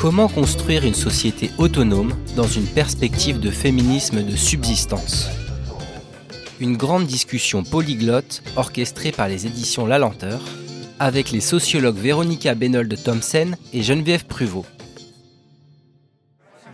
[0.00, 5.28] Comment construire une société autonome dans une perspective de féminisme de subsistance
[6.60, 10.40] Une grande discussion polyglotte orchestrée par les éditions La Lenteur
[11.00, 14.64] avec les sociologues Véronica Benold Thomsen et Geneviève Pruvot.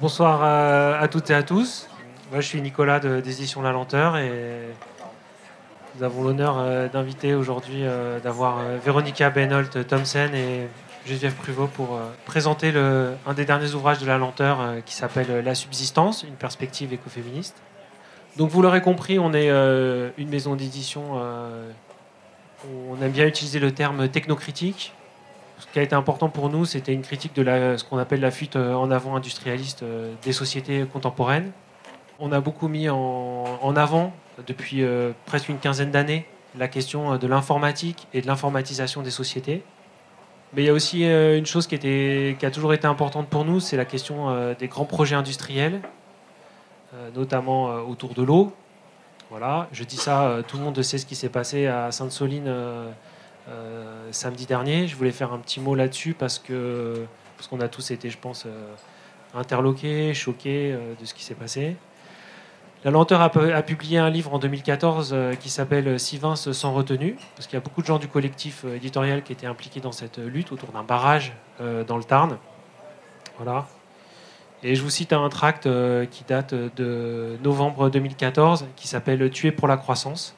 [0.03, 0.43] Bonsoir
[1.01, 1.89] à, toutes et à tous.
[2.31, 4.69] Moi, je suis Nicolas de, des éditions La Lenteur et
[5.97, 10.69] nous avons l'honneur euh, d'inviter aujourd'hui euh, d'avoir euh, Véronica Benold Thomsen et
[11.07, 15.55] Geneviève Pruvot pour présenter le, un des derniers ouvrages de La Lenteur qui s'appelle La
[15.55, 17.57] subsistance, une perspective écoféministe.
[18.37, 21.21] Donc vous l'aurez compris, on est une maison d'édition
[22.69, 24.93] on aime bien utiliser le terme technocritique.
[25.59, 27.45] Ce qui a été important pour nous, c'était une critique de
[27.77, 31.53] ce qu'on appelle la fuite euh, en avant industrialiste euh, des sociétés contemporaines.
[32.19, 34.13] On a beaucoup mis en, avant,
[34.47, 39.63] depuis euh, presque une quinzaine d'années, la question de l'informatique et de l'informatisation des sociétés.
[40.55, 43.45] Mais il y a aussi une chose qui, était, qui a toujours été importante pour
[43.45, 45.81] nous, c'est la question des grands projets industriels,
[47.15, 48.55] notamment autour de l'eau,
[49.31, 52.45] voilà, je dis ça, euh, tout le monde sait ce qui s'est passé à Sainte-Soline
[52.47, 52.91] euh,
[53.49, 54.87] euh, samedi dernier.
[54.87, 57.05] Je voulais faire un petit mot là-dessus parce que
[57.37, 58.47] parce qu'on a tous été, je pense,
[59.35, 61.75] interloqués, choqués de ce qui s'est passé.
[62.85, 63.31] La Lenteur a,
[63.63, 67.81] publié un livre en 2014 qui s'appelle Sivins sans retenue, parce qu'il y a beaucoup
[67.81, 71.97] de gens du collectif éditorial qui étaient impliqués dans cette lutte autour d'un barrage dans
[71.97, 72.37] le Tarn.
[73.39, 73.67] Voilà.
[74.67, 79.53] Et je vous cite un tract euh, qui date de novembre 2014, qui s'appelle Tuer
[79.53, 80.35] pour la croissance,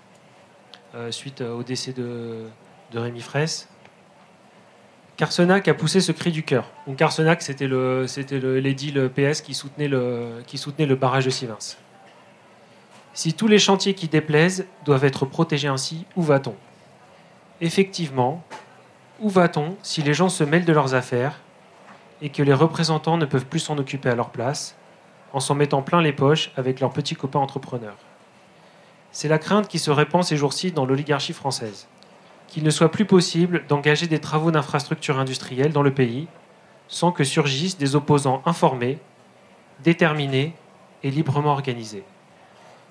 [0.96, 2.46] euh, suite au décès de,
[2.92, 3.68] Rémi Fraisse.
[5.16, 6.72] Carsenac a poussé ce cri du cœur.
[6.88, 11.58] Donc le, c'était l'édile PS qui soutenait le, qui soutenait le barrage de Sivins.
[13.16, 16.54] Si tous les chantiers qui déplaisent doivent être protégés ainsi, où va-t-on?
[17.62, 18.44] Effectivement,
[19.20, 21.40] où va-t-on si les gens se mêlent de leurs affaires
[22.20, 24.76] et que les représentants ne peuvent plus s'en occuper à leur place,
[25.32, 27.96] en s'en mettant plein les poches avec leurs petits copains entrepreneurs?
[29.12, 31.88] C'est la crainte qui se répand ces jours-ci dans l'oligarchie française,
[32.48, 36.28] qu'il ne soit plus possible d'engager des travaux d'infrastructures industrielles dans le pays
[36.86, 38.98] sans que surgissent des opposants informés,
[39.82, 40.52] déterminés
[41.02, 42.04] et librement organisés.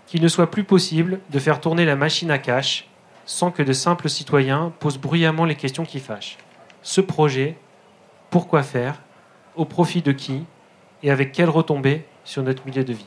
[0.07, 2.87] Qu'il ne soit plus possible de faire tourner la machine à cash
[3.25, 6.37] sans que de simples citoyens posent bruyamment les questions qui fâchent.
[6.83, 7.57] Ce projet,
[8.29, 9.01] pourquoi faire
[9.55, 10.45] au profit de qui
[11.01, 13.05] et avec quelle retombée sur notre milieu de vie?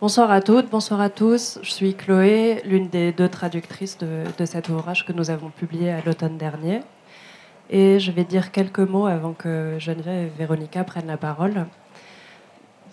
[0.00, 1.58] Bonsoir à toutes, bonsoir à tous.
[1.62, 6.00] Je suis Chloé, l'une des deux traductrices de, cet ouvrage que nous avons publié à
[6.06, 6.82] l'automne dernier.
[7.68, 11.66] Et je vais dire quelques mots avant que Geneviève et Véronica prennent la parole.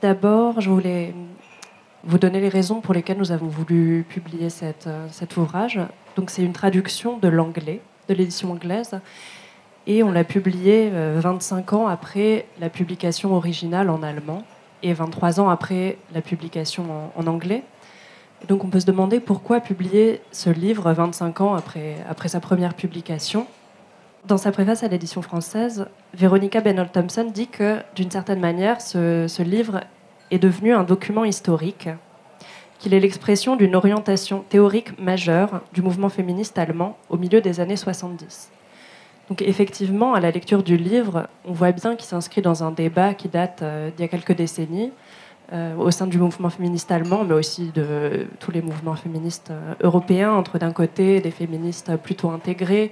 [0.02, 1.14] D'abord, je voulais
[2.06, 5.80] vous donner les raisons pour lesquelles nous avons voulu publier cet ouvrage.
[6.16, 9.00] Donc, c'est une traduction de l'anglais, de l'édition anglaise,
[9.88, 14.44] et on l'a publié 25 euh, ans après la publication originale en allemand
[14.82, 17.64] et 23 ans après la publication en, anglais.
[18.48, 21.96] donc on peut se demander pourquoi publier ce livre 25 ans après,
[22.28, 23.48] sa première publication.
[24.26, 29.42] Dans sa préface à l'édition française, Véronica Benold Thompson dit que, d'une certaine manière, ce
[29.44, 29.82] livre
[30.32, 31.90] est devenu un document historique,
[32.80, 37.78] qu'il est l'expression d'une orientation théorique majeure du mouvement féministe allemand au milieu des années
[37.78, 38.52] 70.
[39.30, 43.14] Donc effectivement, à la lecture du livre, on voit bien qu'il s'inscrit dans un débat
[43.14, 44.92] qui date euh, d'il y a quelques décennies,
[45.52, 49.74] euh, au sein du mouvement féministe allemand, mais aussi de tous les mouvements féministes euh,
[49.82, 52.92] européens, entre d'un côté des féministes plutôt intégrés,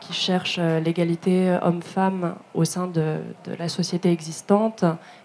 [0.00, 3.18] qui cherchent l'égalité homme-femme au sein de,
[3.58, 4.82] la société existante,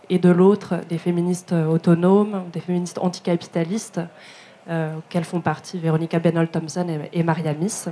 [0.10, 4.02] et de l'autre des féministes autonomes, des féministes anticapitalistes,
[4.68, 7.88] auxquelles font partie Véronica Benold Thompson et, et Maria Miss.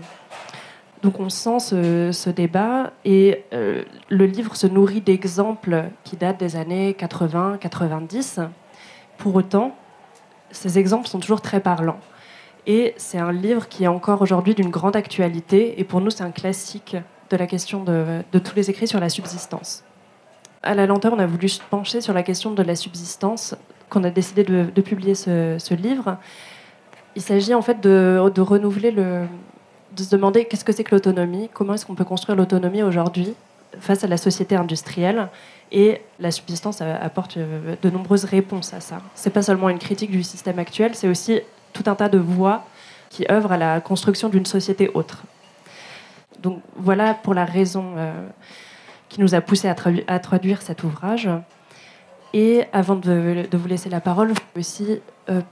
[1.03, 6.55] Donc on sent ce, débat et euh, le livre se nourrit d'exemples qui datent des
[6.55, 8.47] années 80-90.
[9.17, 9.75] Pour autant,
[10.51, 11.99] ces exemples sont toujours très parlants.
[12.67, 16.23] Et c'est un livre qui est encore aujourd'hui d'une grande actualité et pour nous c'est
[16.23, 16.95] un classique
[17.29, 19.83] de la question de, tous les écrits sur la subsistance.
[20.63, 23.55] À la lenteur, on a voulu se pencher sur la question de la subsistance,
[23.89, 26.17] qu'on a décidé de, publier ce, livre.
[27.15, 29.25] Il s'agit en fait de, renouveler le,
[29.95, 33.35] de se demander qu'est-ce que c'est que l'autonomie, comment est-ce qu'on peut construire l'autonomie aujourd'hui
[33.79, 35.27] face à la société industrielle.
[35.71, 39.01] Et la subsistance apporte de nombreuses réponses à ça.
[39.15, 41.41] C'est pas seulement une critique du système actuel, c'est aussi
[41.73, 42.65] tout un tas de voix
[43.09, 45.23] qui œuvrent à la construction d'une société autre.
[46.39, 47.95] Donc voilà pour la raison
[49.13, 51.29] qui nous a poussé à, traduire cet ouvrage.
[52.33, 55.01] Et avant de, vous laisser la parole, je vais aussi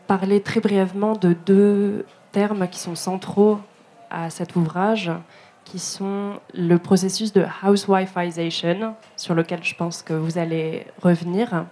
[0.08, 3.60] parler très brièvement de deux termes qui sont centraux
[4.10, 5.12] à cet ouvrage,
[5.64, 11.66] qui sont le processus de housewifeisation, sur lequel je pense que vous allez revenir,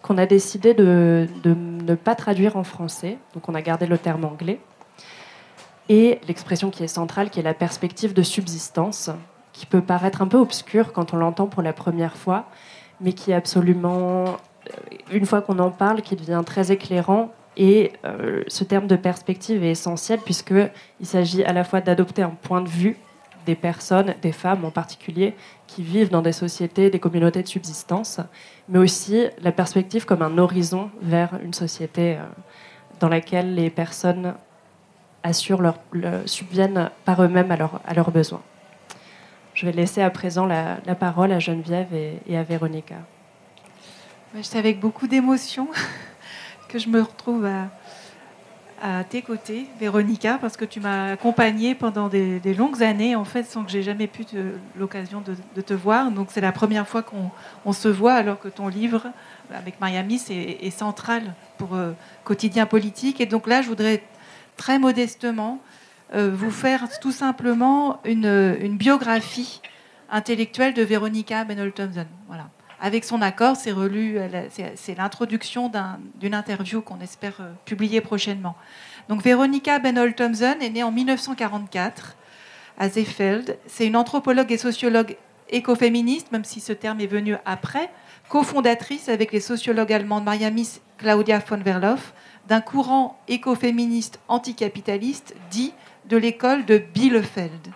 [0.00, 4.24] qu'on a décidé de, ne pas traduire en français, donc on a gardé le terme
[4.24, 4.58] anglais,
[5.90, 9.10] et l'expression qui est centrale, qui est la perspective de subsistance,
[9.54, 12.44] qui peut paraître un peu obscure quand on l'entend pour la première fois,
[13.00, 17.92] mais qui est absolument, euh, une fois qu'on en parle, qui devient très éclairant et
[18.04, 22.60] euh, ce terme de perspective est essentiel puisqu'il s'agit à la fois d'adopter un point
[22.60, 22.96] de vue
[23.46, 25.34] des personnes, des femmes en particulier,
[25.66, 28.20] qui vivent dans des sociétés, des communautés de subsistance,
[28.68, 32.24] mais aussi la perspective comme un horizon vers une société euh,
[33.00, 34.34] dans laquelle les personnes
[35.22, 35.78] assurent leur,
[36.26, 38.42] subviennent par eux-mêmes à, leurs besoins.
[39.54, 42.96] Je vais laisser à présent la, parole à Geneviève et, à Véronica.
[44.42, 45.68] C'est avec beaucoup d'émotion
[46.68, 47.68] que je me retrouve à,
[49.08, 53.64] tes côtés, Véronica, parce que tu m'as accompagnée pendant des, longues années, en fait, sans
[53.64, 54.26] que j'ai jamais pu
[54.76, 55.22] l'occasion
[55.54, 56.10] de, te voir.
[56.10, 59.06] Donc c'est la première fois qu'on se voit, alors que ton livre,
[59.54, 61.92] avec Miami, est, central pour euh,
[62.24, 63.20] Quotidien politique.
[63.20, 64.02] Et donc là, je voudrais
[64.56, 65.60] très modestement
[66.12, 69.60] vous faire tout simplement une, biographie
[70.10, 72.06] intellectuelle de Véronica Benol-Thompson.
[72.28, 72.48] Voilà
[72.84, 74.18] avec son accord, c'est relu,
[74.76, 75.72] c'est l'introduction
[76.20, 78.56] d'une interview qu'on espère euh, publier prochainement.
[79.08, 82.14] Donc Veronica Benol Thompson est née en 1944
[82.78, 83.56] à Seefeld.
[83.66, 85.16] C'est une anthropologue et sociologue
[85.48, 87.90] écoféministe, même si ce terme est venu après,
[88.28, 92.12] cofondatrice avec les sociologues allemandes Mariamis Claudia von Verloff
[92.48, 95.72] d'un courant écoféministe anticapitaliste dit
[96.08, 97.72] de l'école de Bielefeld.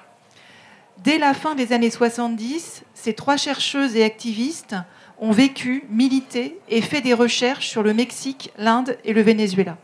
[0.99, 4.77] Dès la fin des années 70, ces trois chercheuses et activistes
[5.21, 9.77] ont vécu, milité et fait des recherches sur le Mexique, l'Inde et le Venezuela.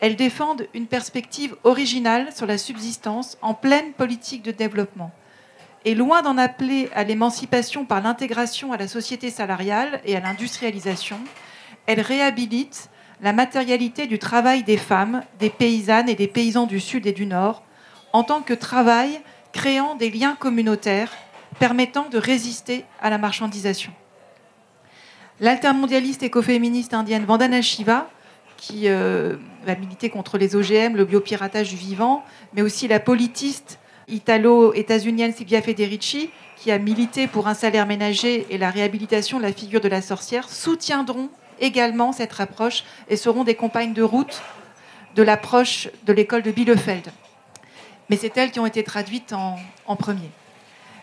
[0.00, 5.12] Elles défendent une perspective originale sur la subsistance en pleine politique de développement.
[5.84, 11.18] Et loin d'en appeler à l'émancipation par l'intégration à la société salariale et à l'industrialisation,
[11.86, 12.90] elles réhabilitent
[13.22, 17.24] la matérialité du travail des femmes, des paysannes et des paysans du Sud et du
[17.24, 17.62] Nord
[18.12, 19.20] en tant que travail
[19.52, 21.12] créant des liens communautaires
[21.58, 23.92] permettant de résister à la marchandisation.
[25.40, 28.10] L'altermondialiste écoféministe indienne Vandana Shiva,
[28.56, 32.24] qui euh, va militer contre les OGM, le biopiratage du vivant,
[32.54, 33.78] mais aussi la politiste
[34.08, 39.52] italo-états-unienne Silvia Federici, qui a milité pour un salaire ménager et la réhabilitation de la
[39.52, 41.28] figure de la sorcière, soutiendront
[41.62, 44.42] également cette approche et seront des compagnes de route
[45.14, 47.08] de l'approche de l'école de Bielefeld.
[48.10, 50.30] Mais c'est elles qui ont été traduites en, premier.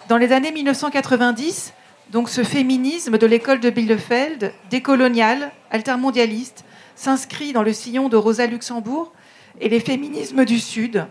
[0.08, 1.74] Dans les années 1990,
[2.12, 6.66] donc ce féminisme de l'école de Bielefeld, décolonial, altermondialiste,
[6.96, 9.14] s'inscrit dans le sillon de Rosa Luxembourg
[9.62, 11.06] et les féminismes du Sud.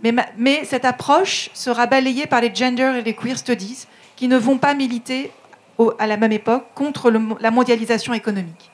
[0.00, 4.58] Mais, cette approche sera balayée par les gender et les queer studies qui ne vont
[4.58, 5.32] pas militer
[5.98, 8.70] à la même époque contre la mondialisation économique.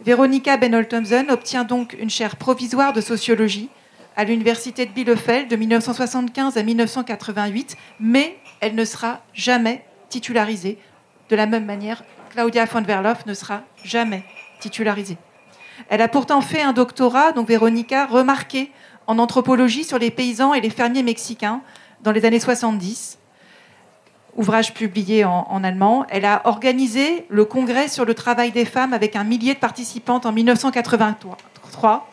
[0.00, 3.68] Véronica Benol-Thompson obtient donc une chaire provisoire de sociologie
[4.16, 10.78] à l'université de Bielefeld de 1975 à 1988, mais elle ne sera jamais titularisée
[11.30, 14.24] de la même manière, Claudia von Verloff ne sera jamais
[14.60, 15.16] titularisée.
[15.88, 18.70] Elle a pourtant fait un doctorat, donc Véronica, remarqué
[19.06, 21.62] en anthropologie sur les paysans et les fermiers mexicains
[22.02, 23.18] dans les années 70.
[24.36, 26.06] Ouvrage publié en, allemand.
[26.08, 30.26] Elle a organisé le congrès sur le travail des femmes avec un millier de participantes
[30.26, 32.08] en 1983.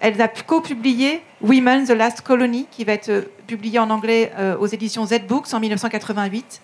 [0.00, 4.56] Elle a co-publié Women, the Last Colony, qui va être euh, publié en anglais euh,
[4.58, 6.60] aux éditions Z-Books en 1988.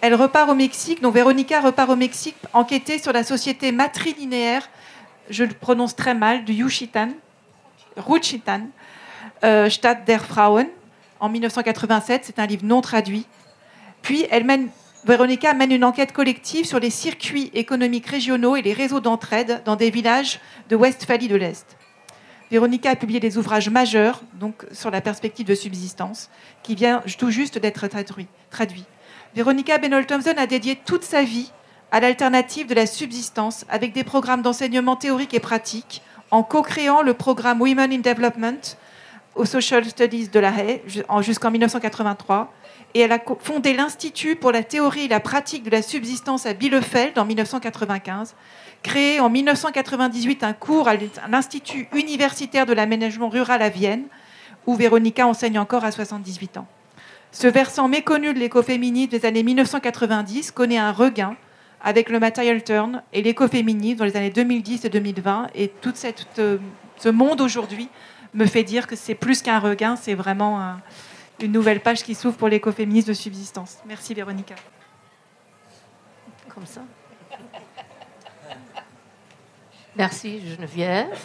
[0.00, 4.68] Elle repart au Mexique, donc Véronica repart au Mexique enquêter sur la société matrilinéaire,
[5.30, 7.10] je le prononce très mal, du Yuchitan,
[7.96, 8.62] Ruchitan,
[9.44, 10.66] euh, Stadt der Frauen,
[11.20, 12.22] en 1987.
[12.24, 13.26] C'est un livre non traduit.
[14.02, 14.68] Puis elle mène,
[15.04, 19.76] Véronica mène une enquête collective sur les circuits économiques régionaux et les réseaux d'entraide dans
[19.76, 21.76] des villages de Westphalie de l'Est.
[22.50, 26.28] Véronica a publié des ouvrages majeurs donc, sur la perspective de subsistance,
[26.62, 27.86] qui vient tout juste d'être
[28.50, 28.84] traduit.
[29.34, 31.50] Véronica Benol-Thompson a dédié toute sa vie
[31.90, 37.14] à l'alternative de la subsistance avec des programmes d'enseignement théorique et pratique, en co-créant le
[37.14, 38.76] programme Women in Development
[39.34, 40.82] aux Social Studies de La Haye
[41.20, 42.52] jusqu'en 1983.
[42.94, 46.52] Et elle a fondé l'Institut pour la théorie et la pratique de la subsistance à
[46.52, 48.34] Bielefeld en 1995.
[48.82, 50.94] Créé en 1998 un cours à
[51.30, 54.04] l'Institut universitaire de l'aménagement rural à Vienne,
[54.66, 56.66] où Véronica enseigne encore à 78 ans.
[57.30, 61.36] Ce versant méconnu de l'écoféminisme des années 1990 connaît un regain
[61.82, 65.48] avec le material turn et l'écoféminisme dans les années 2010 et 2020.
[65.54, 65.94] Et tout
[66.38, 66.58] euh,
[66.98, 67.88] ce monde aujourd'hui
[68.34, 70.76] me fait dire que c'est plus qu'un regain, c'est vraiment
[71.42, 73.78] une nouvelle page qui s'ouvre pour l'écoféminisme de subsistance.
[73.86, 74.54] Merci Véronica.
[76.48, 76.82] Comme ça.
[79.96, 81.18] Merci Geneviève.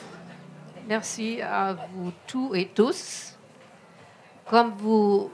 [0.87, 3.35] Merci à vous tous et tous.
[4.45, 5.31] Comme vous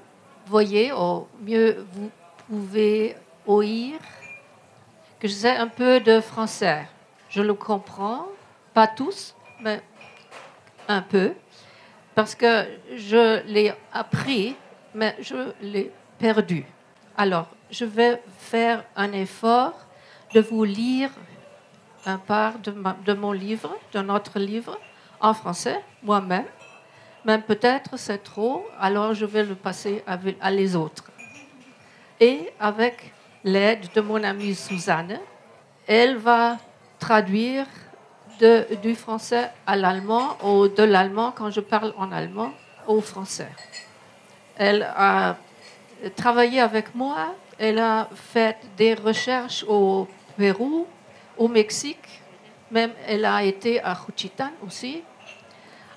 [0.48, 2.12] voyez, au mieux vous
[2.48, 4.00] pouvez ouvrir
[5.20, 6.88] que je sais un peu de français.
[7.30, 8.28] Je le comprends,
[8.74, 9.82] pas tous, mais
[10.88, 11.34] un peu,
[12.14, 14.56] parce que je l'ai appris,
[14.94, 16.66] mais je l'ai perdu.
[17.18, 19.74] Alors, je vais faire un effort
[20.34, 21.10] de vous lire
[22.06, 24.80] un part de, mon livre, de notre livre,
[25.22, 26.46] en français, moi-même.
[27.26, 31.06] Mais peut-être c'est trop, alors je vais le passer à, les autres.
[32.20, 35.20] Et avec l'aide de mon amie Suzanne,
[35.88, 36.58] elle va
[37.00, 37.66] traduire
[38.82, 42.52] du français à l'allemand ou de l'allemand quand je parle en allemand
[42.88, 43.50] au français.
[44.58, 45.38] Elle a
[46.16, 50.08] travaillé avec moi, elle a fait des recherches au
[50.38, 50.88] Pérou,
[51.38, 52.22] au Mexique,
[52.72, 55.04] même elle a été à Juchitán aussi.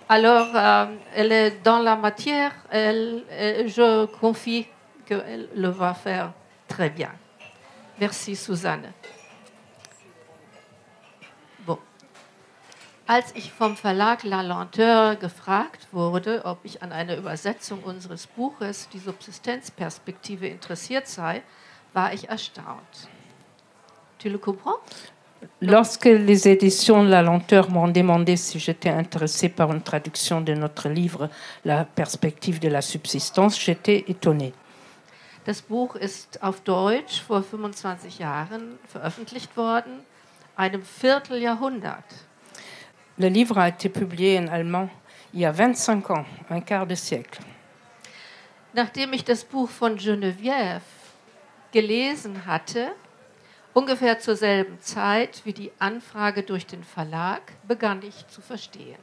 [0.09, 3.25] Alors, euh, elle est dans la matière, elle,
[3.67, 4.67] je confie
[5.05, 6.33] qu'elle le va faire
[6.69, 7.11] très bien.
[7.99, 8.93] Merci, Suzanne.
[13.09, 18.89] Als ich vom Verlag La Lenteur gefragt wurde, ob ich an einer Übersetzung unseres Buches
[18.93, 21.43] Die Subsistenzperspektive interessiert sei,
[21.93, 23.09] war ich erstaunt.
[24.19, 24.81] Tu le comprends?
[25.61, 30.89] Lorsque les éditions La Lenteur m'ont demandé si j'étais intéressée par une traduction de notre
[30.89, 31.31] livre
[31.65, 34.53] La perspective de la subsistance, j'étais étonnée.
[35.45, 40.01] Das Buch ist auf Deutsch vor 25 Jahren veröffentlicht worden,
[40.57, 42.25] einem Vierteljahrhundert.
[43.19, 44.89] Le livre a été publié en allemand
[45.33, 47.41] il y a 25 ans, un quart de siècle.
[48.75, 50.83] Nachdem ich das Buch von Geneviève
[51.73, 52.93] gelesen hatte,
[53.77, 58.97] Ungefähr zur selben Zeit wie die Anfrage durch den Verlag begann ich zu verstehen.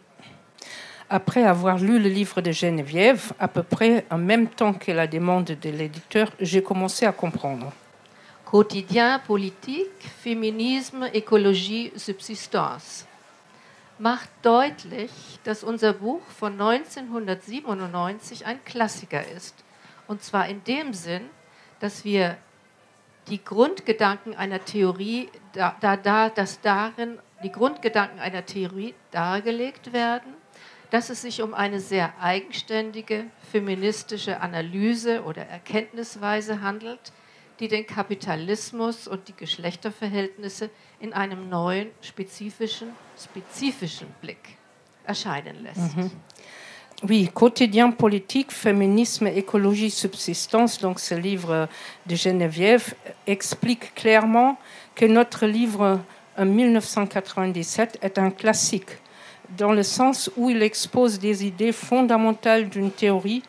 [1.09, 5.05] Après avoir lu le livre de Geneviève, à peu près en même temps que la
[5.05, 7.71] demande de l'éditeur, j'ai commencé à comprendre.
[8.45, 13.05] Quotidien politique, Feminisme, Ökologie, Subsistance
[14.03, 15.11] macht deutlich,
[15.45, 19.55] dass unser Buch von 1997 ein Klassiker ist.
[20.09, 21.29] Und zwar in dem Sinn,
[21.79, 22.37] dass wir
[23.29, 30.33] die Grundgedanken einer Theorie, da, da, da, dass darin die Grundgedanken einer Theorie dargelegt werden,
[30.89, 37.13] dass es sich um eine sehr eigenständige feministische Analyse oder Erkenntnisweise handelt,
[37.59, 40.69] die den Kapitalismus und die Geschlechterverhältnisse
[40.99, 44.57] in einem neuen, spezifischen, spezifischen Blick
[45.05, 45.95] erscheinen lässt.
[45.95, 46.11] Mhm.
[47.05, 50.77] Oui, Quotidien politique, féminisme, écologie, subsistance.
[50.79, 51.67] Donc, ce livre
[52.05, 52.93] de Geneviève
[53.27, 54.57] explique clairement
[54.95, 55.99] que notre livre
[56.37, 58.97] en 1997 est un classique,
[59.57, 63.43] dans le sens où il expose des idées fondamentales d'une théorie.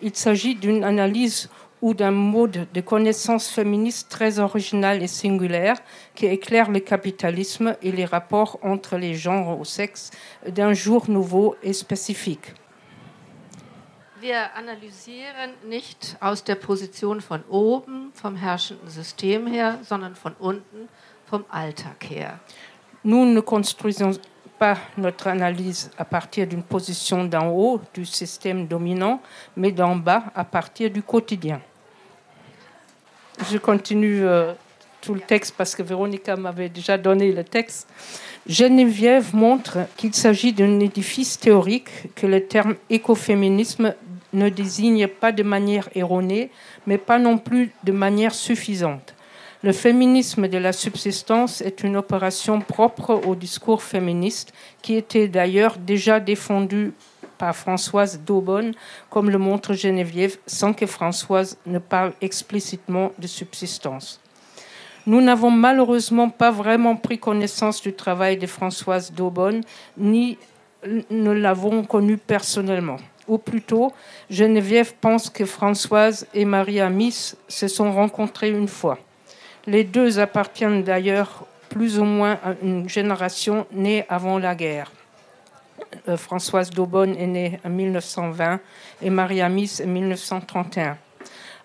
[0.00, 1.48] Il s'agit d'une analyse
[1.82, 5.76] ou d'un mode de connaissance féministe très original et singulaire
[6.14, 10.10] qui éclaire le capitalisme et les rapports entre les genres au sexe
[10.48, 12.54] d'un jour nouveau et spécifique.
[14.22, 20.88] wir analysieren nicht aus der Position von oben, vom herrschenden System her, sondern von unten,
[21.26, 22.38] vom Alltag her.
[23.02, 24.12] Nous ne construisons
[24.60, 29.20] pas notre analyse à partir d'une position d'en haut du système dominant,
[29.56, 31.60] mais d'en bas à partir du quotidien.
[33.50, 34.52] Je continue euh,
[35.00, 37.88] tout le texte parce que Véronica m'avait déjà donné le texte.
[38.46, 43.94] Geneviève montre qu'il s'agit d'un édifice théorique que le terme écoféminisme
[44.32, 46.50] ne désigne pas de manière erronée,
[46.86, 49.14] mais pas non plus de manière suffisante.
[49.62, 55.78] Le féminisme de la subsistance est une opération propre au discours féministe qui était d'ailleurs
[55.78, 56.92] déjà défendu
[57.42, 58.72] par Françoise Daubonne,
[59.10, 64.20] comme le montre Geneviève, sans que Françoise ne parle explicitement de subsistance.
[65.06, 69.62] Nous n'avons malheureusement pas vraiment pris connaissance du travail de Françoise Daubonne,
[69.98, 70.38] ni
[71.10, 73.92] ne l'avons connu personnellement ou plutôt,
[74.30, 78.98] Geneviève pense que Françoise et Maria Miss se sont rencontrées une fois.
[79.66, 84.92] Les deux appartiennent d'ailleurs plus ou moins à une génération née avant la guerre.
[86.08, 88.60] Euh, Françoise Daubonne est née en 1920
[89.02, 90.96] et Maria Miss en 1931.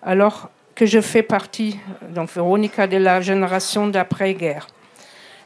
[0.02, 1.78] Alors que je fais partie,
[2.10, 4.68] donc Véronica, de la génération d'après-guerre.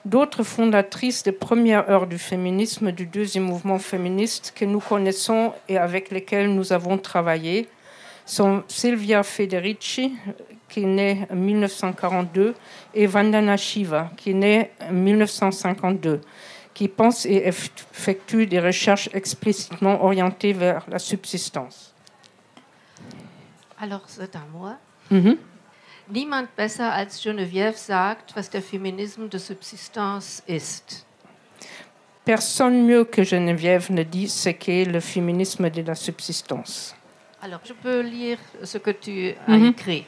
[0.05, 5.79] D'autres fondatrices des premières heures du féminisme, du deuxième mouvement féministe que nous connaissons et
[5.79, 7.69] avec lesquelles nous avons travaillé
[8.27, 10.15] sont Silvia Federici,
[10.69, 12.55] qui est née en 1942,
[12.95, 16.21] et Vandana Shiva, qui est née en 1952,
[16.75, 21.93] qui pense et effectue des recherches explicitement orientées vers la subsistance.
[23.79, 24.77] Alors, c'est à moi.
[25.11, 25.37] Mhm.
[26.09, 31.07] Niemand besser als Geneviève sagt, was der Feminismus de Subsistance ist.
[32.25, 36.95] Personne mieux que Geneviève ne dit ce qu'est le féminisme de la subsistance.
[37.41, 39.67] Alors, je peux lire ce que tu as Mhm.
[39.71, 40.07] écrit.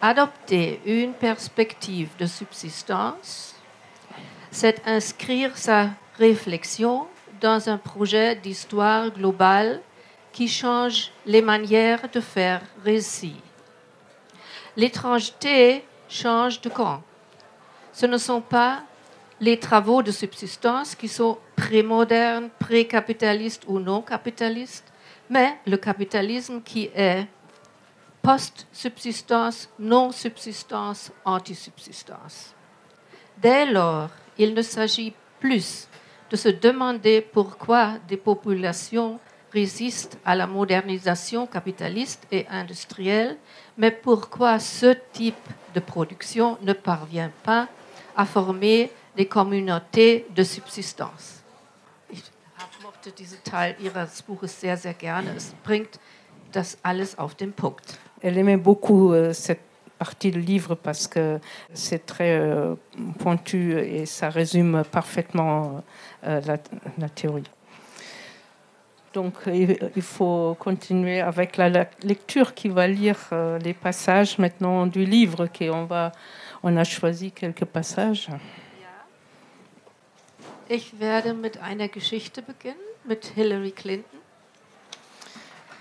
[0.00, 3.53] Adopter une perspective de subsistance,
[4.54, 7.08] c'est inscrire sa réflexion
[7.40, 9.80] dans un projet d'histoire globale
[10.32, 13.34] qui change les manières de faire récit.
[14.76, 17.02] L'étrangeté change de camp.
[17.92, 18.84] Ce ne sont pas
[19.40, 24.92] les travaux de subsistance qui sont prémodernes, pré-capitalistes ou non capitalistes,
[25.28, 27.26] mais le capitalisme qui est
[28.22, 32.54] post-subsistance, non-subsistance, anti-subsistance.
[33.36, 35.88] Dès lors, il ne s'agit plus
[36.30, 39.18] de se demander pourquoi des populations
[39.52, 43.36] résistent à la modernisation capitaliste et industrielle,
[43.78, 47.68] mais pourquoi ce type de production ne parvient pas
[48.16, 51.40] à former des communautés de subsistance.
[53.44, 55.26] Teil Ihres Buches sehr, sehr gerne.
[58.22, 59.60] Elle aimait beaucoup euh, cette
[60.04, 61.24] partie du livre parce que
[61.72, 62.74] c'est très euh,
[63.18, 63.58] pointu
[63.96, 65.82] et ça résume parfaitement
[66.26, 66.56] euh, la,
[66.98, 67.50] la théorie.
[69.14, 69.34] Donc
[69.96, 75.04] il faut continuer avec la la lecture qui va lire euh, les passages maintenant du
[75.16, 75.40] livre.
[75.54, 76.12] Qui on, va,
[76.62, 78.28] on a choisi quelques passages.
[80.68, 84.18] Ich werde mit einer Geschichte beginnen, mit Hillary Clinton.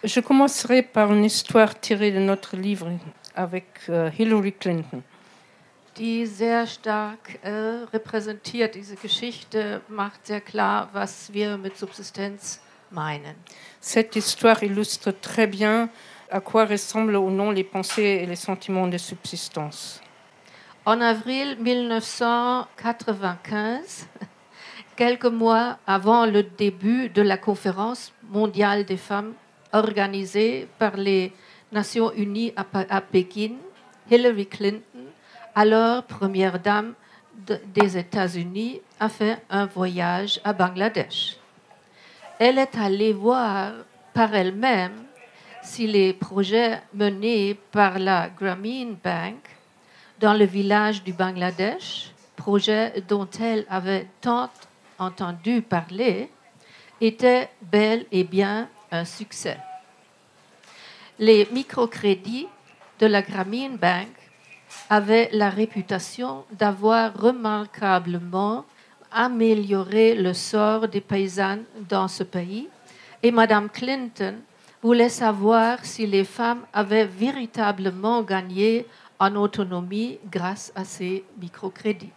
[0.04, 2.89] Je commencerai par une histoire tirée de notre livre
[3.36, 5.04] avec euh, Hillary Clinton.
[5.98, 8.74] die sehr stark äh, repräsentiert.
[8.76, 13.36] Diese Geschichte macht sehr klar, was wir mit Subsistenz meinen.
[13.80, 15.89] Cette histoire illustre très bien
[16.30, 20.02] à quoi ressemblent ou non les pensées et les sentiments de subsistance.
[20.86, 24.08] En avril 1995,
[24.96, 29.34] quelques mois avant le début de la conférence mondiale des femmes
[29.72, 31.32] organisée par les
[31.73, 33.53] Nations Unies à, Pékin,
[34.09, 34.81] Hillary Clinton,
[35.55, 36.93] alors première dame
[37.47, 41.38] de- des États-Unis, a fait un voyage à Bangladesh.
[42.39, 43.71] Elle est allée voir
[44.13, 44.93] par elle-même
[45.63, 49.38] si les projets menés par la Grameen Bank
[50.19, 54.49] dans le village du Bangladesh, projet dont elle avait tant
[54.99, 56.29] entendu parler,
[57.01, 59.57] étaient bel et bien un succès.
[61.19, 62.47] Les microcrédits
[62.99, 64.10] de la Grameen Bank
[64.89, 68.65] avaient la réputation d'avoir remarquablement
[69.12, 72.67] amélioré le sort des paysannes dans ce pays
[73.21, 74.38] et Madame Clinton
[74.82, 78.88] voulait savoir si les femmes avaient véritablement gagné
[79.19, 82.10] en autonomie grâce à ces microcrédits.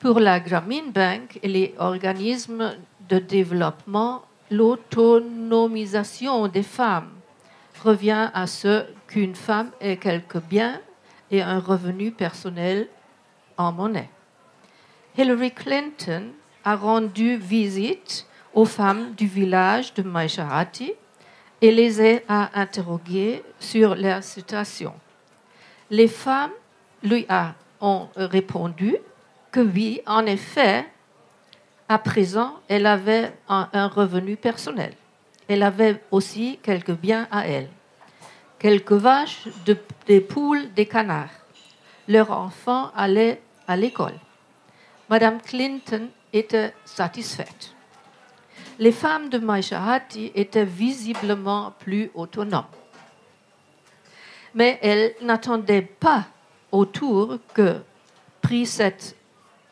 [0.00, 2.74] Pour la Grameen Bank et les organismes
[3.08, 7.19] de développement, l'autonomisation des femmes
[7.82, 10.80] revient à ce qu'une femme ait quelques biens
[11.30, 12.88] et un revenu personnel
[13.56, 14.10] en monnaie.
[15.16, 16.30] Hillary Clinton
[16.64, 20.92] a rendu visite aux femmes du village de Maishahati
[21.62, 24.94] et les a interrogées sur leur situation.
[25.90, 26.52] Les femmes
[27.02, 27.26] lui
[27.80, 28.96] ont répondu
[29.50, 30.86] que oui, en effet,
[31.88, 34.94] à présent, elle avait un revenu personnel.
[35.50, 37.68] Elle avait aussi quelques biens à elle.
[38.56, 41.34] Quelques vaches, de- des poules, des canards.
[42.06, 44.14] Leurs enfants allaient à l'école.
[45.08, 47.74] Madame Clinton était satisfaite.
[48.78, 52.70] Les femmes de Maishahati étaient visiblement plus autonomes.
[54.54, 56.26] Mais elles n'attendaient pas
[56.70, 57.80] autour que,
[58.40, 59.16] pris cette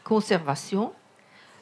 [0.02, 0.92] conservation,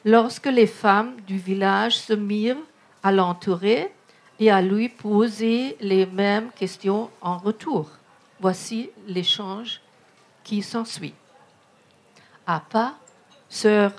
[0.03, 2.57] lorsque les femmes du village se mirent
[3.03, 3.91] à l'entourer,
[4.39, 7.89] et à lui poser les mêmes questions en retour.
[8.39, 9.81] Voici l'échange
[10.43, 11.13] qui s'ensuit.
[12.45, 12.93] Appa,
[13.49, 13.91] sœur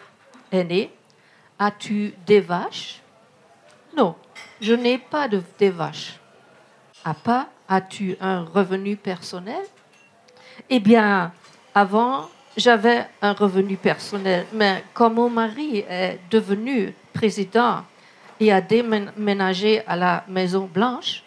[0.53, 0.93] aînée,
[1.59, 3.01] as-tu des vaches?
[3.97, 4.15] Non,
[4.61, 6.19] je n'ai pas de, des vaches.
[7.05, 9.65] Appa, as-tu un revenu personnel?
[10.71, 11.33] Eh bien,
[11.75, 17.85] avant, j'avais un revenu personnel, mais comme mon mari est devenu président
[18.41, 21.23] et a déménagé à la Maison Blanche,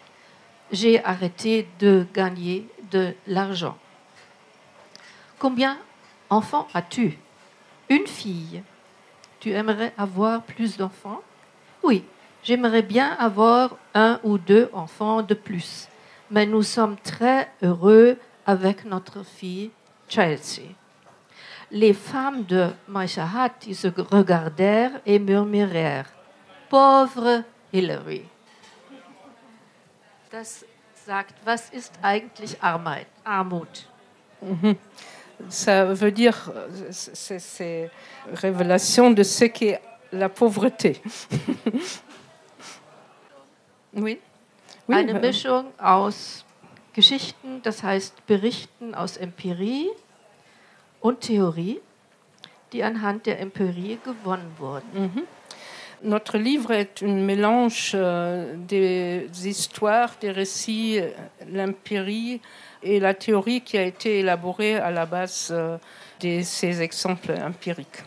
[0.70, 3.76] j'ai arrêté de gagner de l'argent.
[5.38, 5.78] Combien
[6.30, 7.18] d'enfants as-tu?
[7.88, 8.62] Une fille.
[9.40, 11.20] Tu aimerais avoir plus d'enfants?
[11.82, 12.04] Oui,
[12.42, 15.88] j'aimerais bien avoir un ou deux enfants de plus.
[16.30, 19.70] Mais nous sommes très heureux avec notre fille
[20.08, 20.62] Chelsea.
[21.70, 26.10] Les femmes de Maishahati se regardèrent et murmurèrent
[26.72, 28.26] Pauvre Hillary.
[30.30, 30.64] Das
[31.04, 33.86] sagt, was ist eigentlich Armut?
[34.40, 34.78] Mhm.
[35.50, 36.50] Ça veut dire,
[36.90, 37.90] c'est
[38.32, 39.82] révélation de ce qu'est
[40.12, 41.02] la pauvreté.
[43.92, 44.18] oui.
[44.88, 44.96] oui.
[44.96, 46.46] Eine Mischung aus
[46.94, 49.90] Geschichten, das heißt Berichten aus Empirie
[51.02, 51.82] und Theorie,
[52.72, 54.88] die anhand der Empirie gewonnen wurden.
[54.94, 55.26] Mhm.
[56.04, 61.10] Notre livre est un mélange euh, des histoires, des récits, euh,
[61.48, 62.40] l'empirie
[62.82, 65.78] et la théorie qui a été élaborée à la base euh,
[66.20, 68.02] de ces exemples empiriques.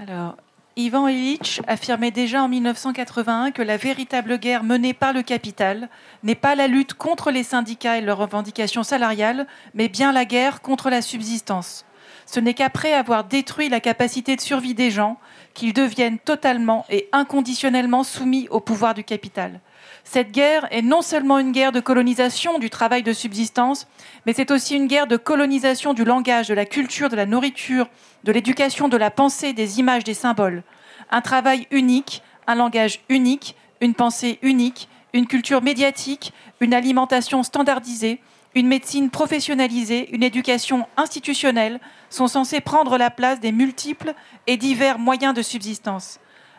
[0.00, 0.36] Alors,
[0.76, 5.90] Ivan Illich affirmait déjà en 1981 que la véritable guerre menée par le capital
[6.22, 10.62] n'est pas la lutte contre les syndicats et leurs revendications salariales, mais bien la guerre
[10.62, 11.84] contre la subsistance.
[12.32, 15.18] Ce n'est qu'après avoir détruit la capacité de survie des gens
[15.52, 19.58] qu'ils deviennent totalement et inconditionnellement soumis au pouvoir du capital.
[20.04, 23.88] Cette guerre est non seulement une guerre de colonisation du travail de subsistance,
[24.26, 27.88] mais c'est aussi une guerre de colonisation du langage, de la culture, de la nourriture,
[28.22, 30.62] de l'éducation, de la pensée, des images, des symboles.
[31.10, 38.20] Un travail unique, un langage unique, une pensée unique, une culture médiatique, une alimentation standardisée,
[38.54, 44.14] une médecine professionnalisée, une éducation institutionnelle sont censés prendre la place des multiples
[44.46, 46.18] et divers moyens de subsistance.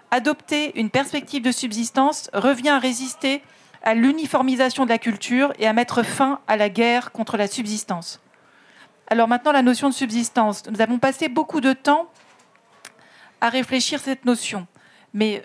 [0.09, 3.41] Adopter une perspective de subsistance revient à résister
[3.83, 8.21] à l'uniformisation de la culture et à mettre fin à la guerre contre la subsistance.
[9.07, 10.63] Alors maintenant, la notion de subsistance.
[10.69, 12.09] Nous avons passé beaucoup de temps
[13.41, 14.67] à réfléchir cette notion,
[15.13, 15.43] mais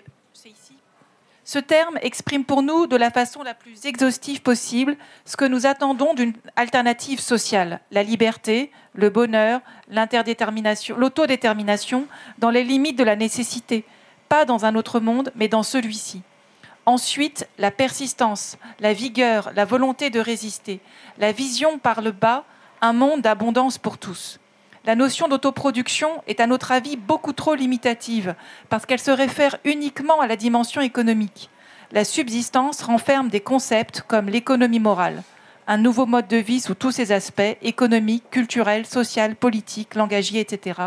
[1.47, 5.65] ce terme exprime pour nous de la façon la plus exhaustive possible ce que nous
[5.65, 10.97] attendons d'une alternative sociale, la liberté, le bonheur, l'autodétermination,
[12.37, 13.85] dans les limites de la nécessité,
[14.27, 16.21] pas dans un autre monde, mais dans celui-ci.
[16.85, 20.81] Ensuite, la persistance, la vigueur, la volonté de résister,
[21.17, 22.43] la vision par le bas,
[22.81, 24.37] un monde d'abondance pour tous.
[24.87, 28.35] La notion d'autoproduction est à notre avis beaucoup trop limitative
[28.69, 31.49] parce qu'elle se réfère uniquement à la dimension économique.
[31.91, 35.23] La subsistance renferme des concepts comme l'économie morale,
[35.67, 40.79] un nouveau mode de vie sous tous ses aspects, économiques, culturels, social, politiques, langagiers, etc.,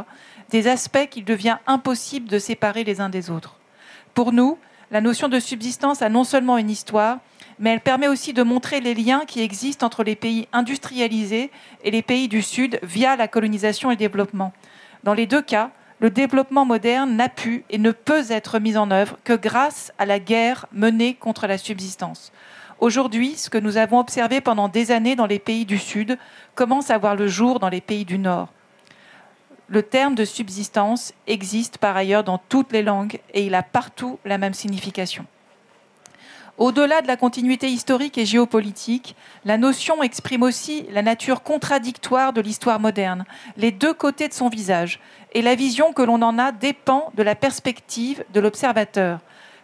[0.49, 3.57] des aspects qu'il devient impossible de séparer les uns des autres.
[4.15, 4.57] Pour nous,
[4.91, 7.19] la notion de subsistance a non seulement une histoire,
[7.61, 11.51] mais elle permet aussi de montrer les liens qui existent entre les pays industrialisés
[11.85, 14.53] et les pays du Sud via la colonisation et le développement.
[15.05, 15.71] Dans les deux cas,
[16.01, 20.07] le développement moderne n'a pu et ne peut être mis en œuvre que grâce à
[20.07, 22.33] la guerre menée contre la subsistance.
[22.81, 26.17] Aujourd'hui, ce que nous avons observé pendant des années dans les pays du Sud
[26.55, 28.49] commence à voir le jour dans les pays du Nord.
[29.69, 34.19] Le terme de subsistance existe par ailleurs dans toutes les langues et il a partout
[34.25, 35.27] la même signification.
[36.61, 42.43] Au-delà de la continuité historique et géopolitique, la notion exprime aussi la nature contradictoire de
[42.43, 43.25] l'histoire moderne,
[43.57, 45.01] les deux côtés de son visage,
[45.33, 49.21] et la vision que l'on en a dépend de la perspective de l'observateur.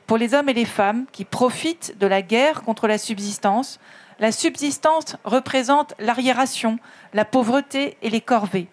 [0.07, 3.79] Pour les hommes et les femmes qui profitent de la guerre contre la subsistance,
[4.19, 6.79] la subsistance représente l'arriération,
[7.13, 8.69] la pauvreté et les corvées.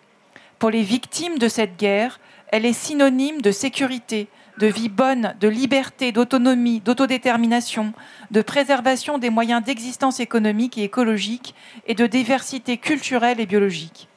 [0.60, 2.22] Pour les victimes de cette guerre,
[2.54, 7.94] elle est synonyme de sécurité, de vie bonne, de liberté, d'autonomie, d'autodétermination,
[8.32, 11.56] de préservation des moyens d'existence économique et écologique
[11.88, 14.08] et de diversité culturelle et biologique.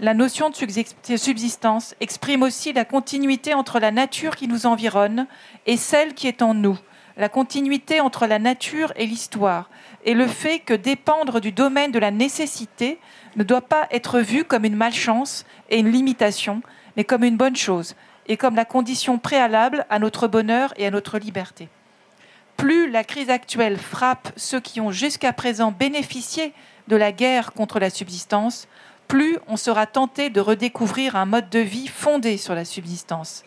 [0.00, 5.26] La notion de subsistance exprime aussi la continuité entre la nature qui nous environne
[5.66, 6.78] et celle qui est en nous,
[7.16, 9.68] la continuité entre la nature et l'histoire,
[10.04, 13.00] et le fait que dépendre du domaine de la nécessité
[13.34, 16.62] ne doit pas être vu comme une malchance et une limitation,
[16.96, 17.96] mais comme une bonne chose,
[18.28, 21.68] et comme la condition préalable à notre bonheur et à notre liberté.
[22.56, 26.52] plus la crise actuelle frappe ceux qui ont jusqu'à présent bénéficié
[26.88, 28.66] de la guerre contre la subsistance,
[29.06, 33.44] plus on sera tenté de redécouvrir un mode de vie fondé sur la subsistance.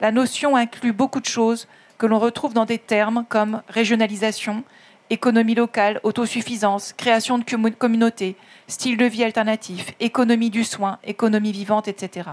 [0.00, 1.68] La notion inclut beaucoup de choses
[1.98, 4.64] que l'on retrouve dans des termes comme régionalisation,
[5.10, 11.88] économie locale, autosuffisance, création de communautés, style de vie alternatif, économie du soin, économie vivante,
[11.88, 12.30] etc.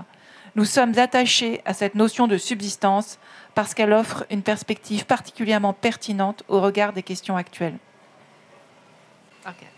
[0.60, 3.18] Nous sommes attachés à cette notion de subsistance
[3.56, 7.78] parce qu'elle offre une perspective particulièrement pertinente au regard des questions actuelles.
[9.46, 9.70] Okay.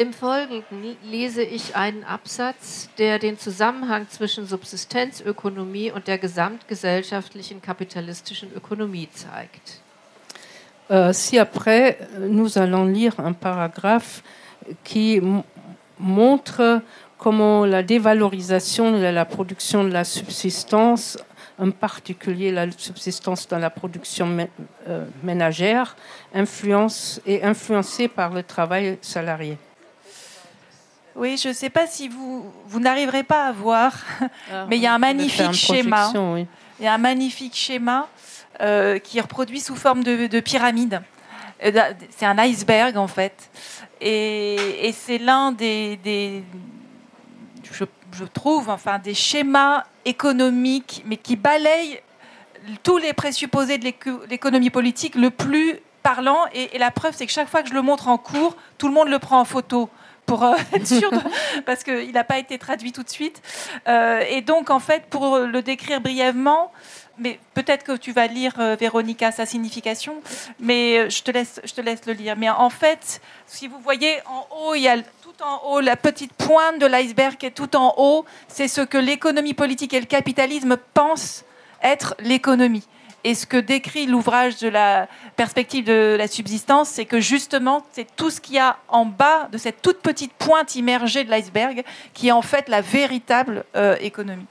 [0.00, 8.52] Im Folgenden lese ich einen Absatz, der den Zusammenhang zwischen Subsistenzökonomie und der gesamtgesellschaftlichen kapitalistischen
[8.52, 9.80] Ökonomie zeigt.
[10.90, 14.24] Euh, ci-après, nous allons lire un paragraphe
[14.82, 15.22] qui
[15.98, 16.82] montre
[17.18, 21.18] comment la dévalorisation de la production de la subsistance,
[21.58, 24.48] en particulier la subsistance dans la production
[24.88, 25.96] euh, ménagère,
[26.32, 29.58] influence, est influencée par le travail salarié.
[31.16, 33.92] Oui, je ne sais pas si vous, vous n'arriverez pas à voir,
[34.52, 36.12] ah, mais il y a un magnifique schéma.
[36.78, 38.06] Il y a un magnifique schéma
[38.60, 41.02] euh, qui est reproduit sous forme de, pyramide.
[41.64, 41.72] Euh,
[42.16, 43.50] c'est un iceberg en fait.
[44.00, 45.98] Et, c'est l'un des,
[48.18, 52.00] je, trouve, enfin, des schémas économiques, mais qui balayent
[52.82, 53.92] tous les présupposés de
[54.28, 56.44] l'économie politique le plus parlant.
[56.52, 58.94] Et, la preuve, c'est que chaque fois que je le montre en cours, tout le
[58.94, 59.88] monde le prend en photo
[60.26, 61.10] pour euh, être sûr,
[61.64, 63.40] parce qu'il n'a pas été traduit tout de suite.
[63.88, 66.72] Euh, et donc, en fait, pour le décrire brièvement,
[67.18, 70.20] mais peut-être que tu vas lire, euh, Véronica, sa signification,
[70.60, 72.36] mais je te, laisse, je te laisse le lire.
[72.36, 74.96] Mais en fait, si vous voyez en haut, il y a
[75.82, 79.94] la petite pointe de l'iceberg qui est tout en haut, c'est ce que l'économie politique
[79.94, 81.44] et le capitalisme pensent
[81.82, 82.86] être l'économie.
[83.24, 88.06] Et ce que décrit l'ouvrage de la perspective de la subsistance, c'est que justement, c'est
[88.16, 91.84] tout ce qu'il y a en bas de cette toute petite pointe immergée de l'iceberg
[92.14, 94.46] qui est en fait la véritable euh, économie.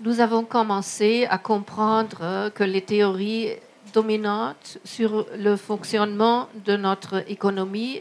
[0.00, 3.50] Nous avons commencé à comprendre que les théories
[3.92, 8.00] dominantes sur le fonctionnement de notre économie,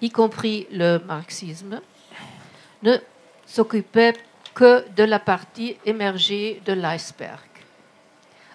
[0.00, 1.80] y compris le marxisme,
[2.82, 2.96] ne
[3.46, 4.14] s'occupaient
[4.54, 7.50] que de la partie émergée de l'iceberg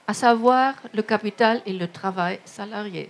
[0.08, 3.10] à savoir le capital et le travail salarié.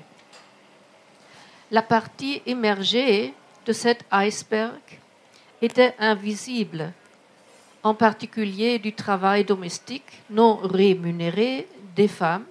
[1.72, 3.34] La partie émergée
[3.66, 4.82] de cet iceberg
[5.62, 6.94] était invisible,
[7.84, 12.46] en particulier du travail domestique non rémunéré des femmes,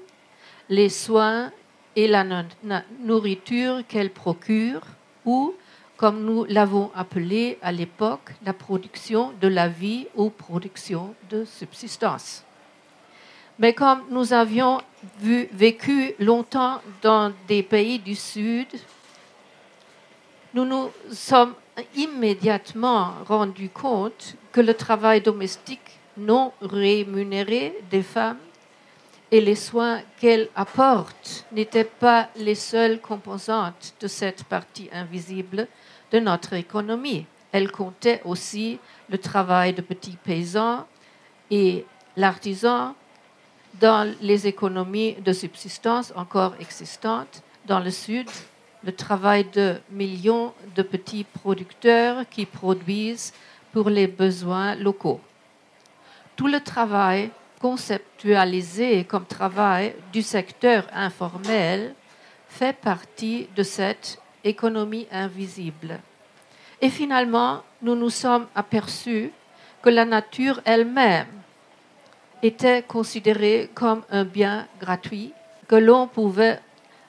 [0.68, 1.52] les soins
[1.96, 2.24] et la
[3.00, 4.86] nourriture qu'elles procurent,
[5.24, 5.54] ou,
[5.96, 12.42] comme nous l'avons appelé à l'époque, la production de la vie ou production de subsistance.
[13.58, 14.80] Mais comme nous avions
[15.20, 18.66] vécu longtemps dans des pays du Sud,
[20.54, 21.54] nous nous sommes
[21.94, 28.38] immédiatement rendus compte que le travail domestique non rémunéré des femmes
[29.30, 35.66] et les soins qu'elles apportent n'étaient pas les seules composantes de cette partie invisible
[36.12, 37.26] de notre économie.
[37.52, 40.86] Elles comptaient aussi le travail de petits paysans
[41.50, 41.84] et
[42.16, 42.94] l'artisan
[43.80, 48.28] dans les économies de subsistance encore existantes dans le Sud,
[48.84, 53.32] le travail de millions de petits producteurs qui produisent
[53.72, 55.20] pour les besoins locaux.
[56.36, 61.94] Tout le travail conceptualisé comme travail du secteur informel
[62.48, 66.00] fait partie de cette économie invisible.
[66.80, 69.30] Et finalement, nous nous sommes aperçus
[69.82, 71.26] que la nature elle-même
[72.42, 75.32] était considéré comme un bien gratuit
[75.66, 76.60] que l'on pouvait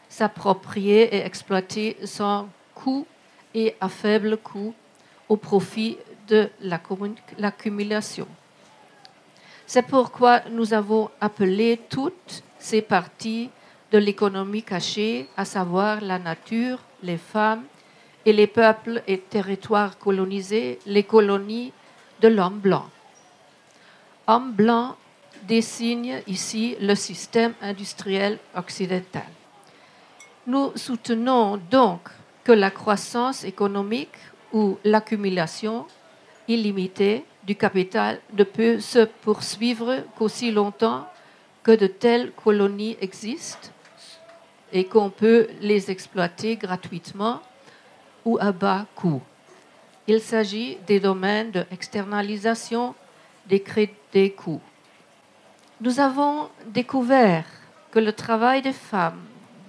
[0.07, 3.05] s'approprier et exploiter sans coût
[3.53, 4.73] et à faible coût
[5.27, 6.49] au profit de
[7.37, 8.27] l'accumulation.
[9.67, 13.49] C'est pourquoi nous avons appelé toutes ces parties
[13.91, 17.63] de l'économie cachée, à savoir la nature, les femmes
[18.25, 21.71] et les peuples et territoires colonisés, les colonies
[22.21, 22.89] de l'homme blanc.
[24.27, 24.95] Homme blanc
[25.47, 29.29] désigne ici le système industriel occidental.
[30.47, 32.01] Nous soutenons donc
[32.43, 34.17] que la croissance économique
[34.53, 35.85] ou l'accumulation
[36.47, 41.07] illimitée du capital ne peut se poursuivre qu'aussi longtemps
[41.63, 43.69] que de telles colonies existent
[44.71, 47.41] et qu'on peut les exploiter gratuitement
[48.23, 49.21] ou à bas coût.
[50.07, 52.95] Il s'agit des domaines d'externalisation
[53.47, 53.63] des,
[54.11, 54.61] des coûts.
[55.81, 57.45] Nous avons découvert
[57.91, 59.21] que le travail des femmes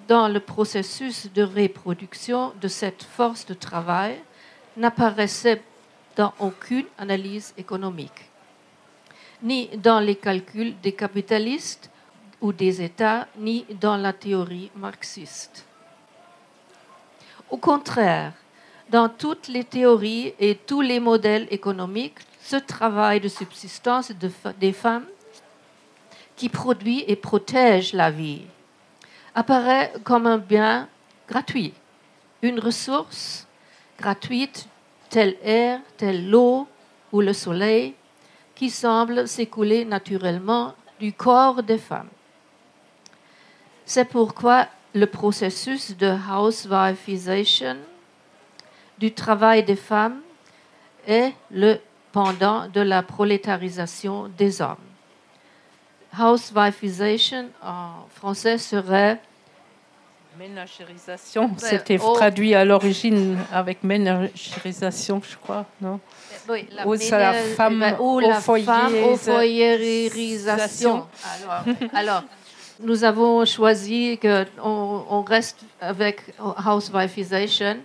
[0.09, 4.17] dans le processus de reproduction de cette force de travail
[4.77, 5.63] n'apparaissait
[6.17, 8.31] dans aucune analyse économique,
[9.43, 11.91] ni dans les calculs des capitalistes
[12.41, 15.65] ou des États, ni dans la théorie marxiste.
[17.51, 18.33] Au contraire,
[18.91, 24.13] dans toutes les théories et tous les modèles économiques, ce travail de subsistance
[24.61, 25.07] des femmes
[26.37, 28.43] qui produit et protège la vie
[29.35, 30.89] apparaît comme un bien
[31.29, 31.75] gratuit,
[32.43, 33.47] une ressource
[33.99, 34.69] gratuite
[35.11, 36.67] telle air, telle l'eau
[37.13, 37.95] ou le soleil
[38.55, 42.09] qui semble s'écouler naturellement du corps des femmes.
[43.87, 47.77] C'est pourquoi le processus de housewifeisation
[48.99, 50.21] du travail des femmes
[51.07, 51.79] est le
[52.11, 54.77] pendant de la prolétarisation des hommes.
[56.19, 59.21] Housewifeisation en français serait
[60.39, 65.99] Ménagérisation, c'était traduit à l'origine avec ménagérisation, je crois, non?
[66.47, 71.07] Oui, la, ou la femme ben, ou la femme au foyerisation.
[71.41, 72.23] Alors, alors,
[72.81, 77.79] nous avons choisi qu'on on reste avec housewifeisation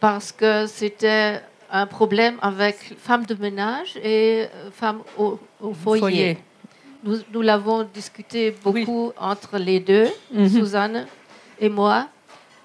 [0.00, 5.38] parce que c'était un problème avec femmes de ménage et femmes au,
[5.74, 6.38] foyer.
[7.04, 10.48] Nous, nous l'avons discuté beaucoup entre les deux, mhm.
[10.48, 11.06] Suzanne
[11.60, 12.08] et moi.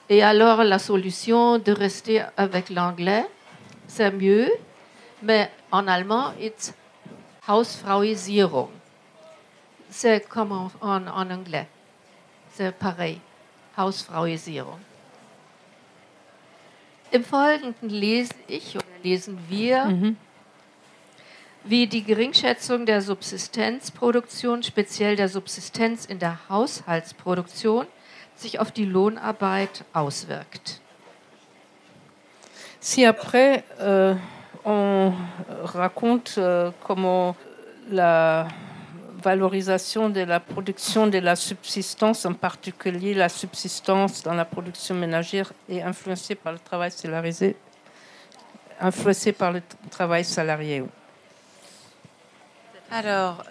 [0.10, 3.26] Et alors, la solution de rester avec l'anglais,
[3.88, 4.50] c'est mieux.
[5.24, 6.74] Mais en allemand, it's
[7.48, 8.70] Hausfrauisierung.
[9.92, 11.68] C'est comme en, en, anglais.
[12.54, 13.20] C'est pareil.
[13.78, 14.80] Hausfrauisierung.
[17.12, 20.18] Im Folgenden lese ich oder lesen wir, mhm.
[21.66, 27.86] wie die Geringschätzung der Subsistenzproduktion, speziell der Subsistenz in der Haushaltsproduktion,
[28.36, 30.80] sich auf die Lohnarbeit auswirkt.
[32.80, 34.16] Si après euh,
[34.64, 35.14] on
[35.66, 37.36] raconte euh, comment
[37.90, 38.48] la
[39.22, 45.54] valorisation de la production de la subsistance, en particulier la subsistance dans la production ménagère,
[45.70, 47.56] est influencée par le travail salarisé,
[48.80, 50.84] influencée par le travail salarié.
[52.92, 53.44] Alors,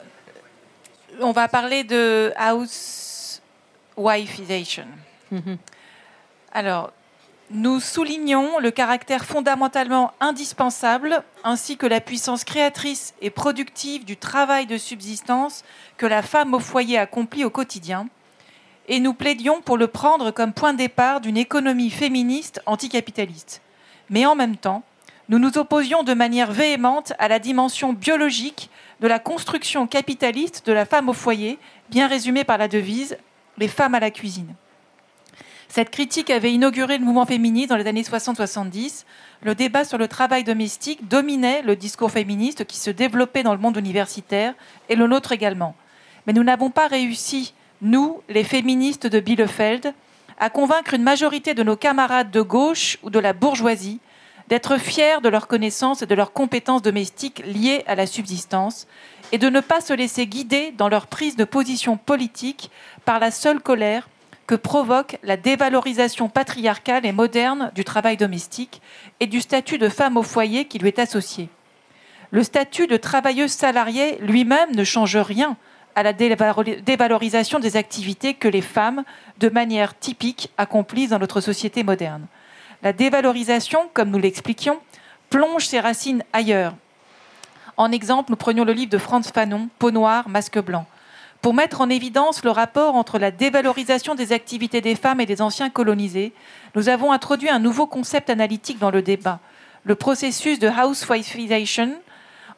[1.20, 3.40] on va parler de house
[3.96, 4.86] wifeisation.
[5.30, 5.56] Mhm.
[6.52, 6.92] Alors,
[7.50, 14.66] nous soulignons le caractère fondamentalement indispensable ainsi que la puissance créatrice et productive du travail
[14.66, 15.64] de subsistance
[15.96, 18.06] que la femme au foyer accomplit au quotidien,
[18.86, 23.62] et nous plaidions pour le prendre comme point de départ d'une économie féministe anticapitaliste.
[24.10, 24.84] Mais en même temps,
[25.28, 30.72] nous nous opposions de manière véhémente à la dimension biologique de la construction capitaliste de
[30.72, 31.58] la femme au foyer,
[31.88, 33.16] bien résumée par la devise
[33.58, 34.54] les femmes à la cuisine.
[35.70, 39.04] Cette critique avait inauguré le mouvement féministe dans les années 60-70.
[39.44, 43.60] Le débat sur le travail domestique dominait le discours féministe qui se développait dans le
[43.60, 44.54] monde universitaire
[44.88, 45.76] et le nôtre également.
[46.26, 49.94] Mais nous n'avons pas réussi, nous, les féministes de Bielefeld,
[50.40, 54.00] à convaincre une majorité de nos camarades de gauche ou de la bourgeoisie
[54.48, 58.88] d'être fiers de leurs connaissances et de leurs compétences domestiques liées à la subsistance
[59.30, 62.72] et de ne pas se laisser guider dans leur prise de position politique
[63.04, 64.08] par la seule colère
[64.50, 68.82] que provoque la dévalorisation patriarcale et moderne du travail domestique
[69.20, 71.48] et du statut de femme au foyer qui lui est associé.
[72.32, 75.56] Le statut de travailleuse salariée lui-même ne change rien
[75.94, 79.04] à la dévalorisation des activités que les femmes,
[79.38, 82.26] de manière typique, accomplissent dans notre société moderne.
[82.82, 84.80] La dévalorisation, comme nous l'expliquions,
[85.28, 86.74] plonge ses racines ailleurs.
[87.76, 90.86] En exemple, nous prenions le livre de Franz Fanon, Peau noire, masque blanc
[91.42, 95.40] pour mettre en évidence le rapport entre la dévalorisation des activités des femmes et des
[95.40, 96.32] anciens colonisés,
[96.74, 99.40] nous avons introduit un nouveau concept analytique dans le débat,
[99.84, 101.94] le processus de housewifeisation,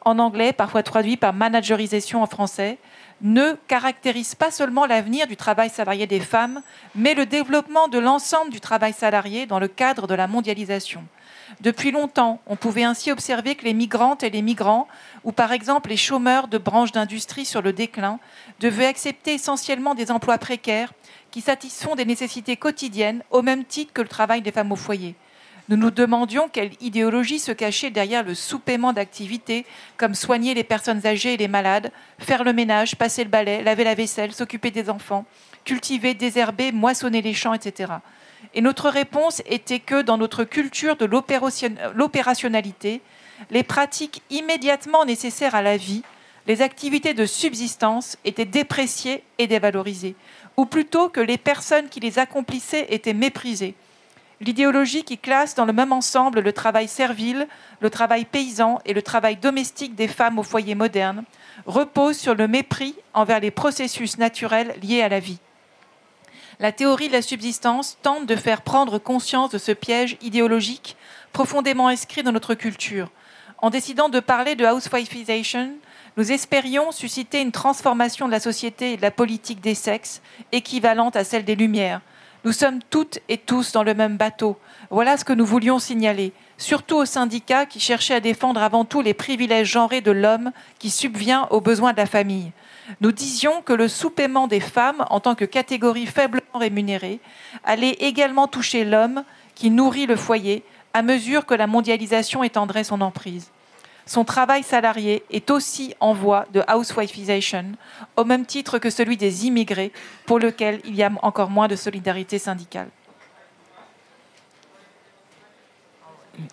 [0.05, 2.77] en anglais, parfois traduit par managerisation en français,
[3.21, 6.61] ne caractérise pas seulement l'avenir du travail salarié des femmes,
[6.93, 11.05] mais le développement de l'ensemble du travail salarié dans le cadre de la mondialisation.
[11.61, 14.87] Depuis longtemps, on pouvait ainsi observer que les migrantes et les migrants,
[15.23, 18.19] ou par exemple les chômeurs de branches d'industrie sur le déclin,
[18.63, 20.93] devaient accepter essentiellement des emplois précaires
[21.31, 25.15] qui satisfont des nécessités quotidiennes au même titre que le travail des femmes au foyer.
[25.67, 29.65] Nous nous demandions quelle idéologie se cachait derrière le sous-paiement d'activités
[29.97, 33.83] comme soigner les personnes âgées et les malades, faire le ménage, passer le balai, laver
[33.83, 35.25] la vaisselle, s'occuper des enfants,
[35.65, 37.93] cultiver, désherber, moissonner les champs, etc.
[38.53, 43.01] Et notre réponse était que dans notre culture de l'opérationnalité,
[43.51, 46.03] les pratiques immédiatement nécessaires à la vie,
[46.47, 50.15] les activités de subsistance étaient dépréciées et dévalorisées,
[50.57, 53.75] ou plutôt que les personnes qui les accomplissaient étaient méprisées.
[54.41, 57.47] L'idéologie qui classe dans le même ensemble le travail servile,
[57.79, 61.23] le travail paysan et le travail domestique des femmes au foyer moderne
[61.65, 65.39] repose sur le mépris envers les processus naturels liés à la vie.
[66.59, 70.97] La théorie de la subsistance tente de faire prendre conscience de ce piège idéologique
[71.31, 73.09] profondément inscrit dans notre culture.
[73.59, 75.71] En décidant de parler de housewifeisation,
[76.17, 81.15] nous espérions susciter une transformation de la société et de la politique des sexes équivalente
[81.15, 82.01] à celle des Lumières.
[82.45, 84.57] Nous sommes toutes et tous dans le même bateau.
[84.89, 89.01] Voilà ce que nous voulions signaler, surtout aux syndicats qui cherchaient à défendre avant tout
[89.01, 92.51] les privilèges genrés de l'homme qui subvient aux besoins de la famille.
[92.99, 97.21] Nous disions que le sous-paiement des femmes en tant que catégorie faiblement rémunérée
[97.63, 99.23] allait également toucher l'homme
[99.55, 103.51] qui nourrit le foyer à mesure que la mondialisation étendrait son emprise.
[104.05, 107.73] Son travail salarié est aussi en voie de housewifeisation,
[108.17, 109.93] au même titre que celui des immigrés,
[110.25, 112.89] pour lequel il y a encore moins de solidarité syndicale.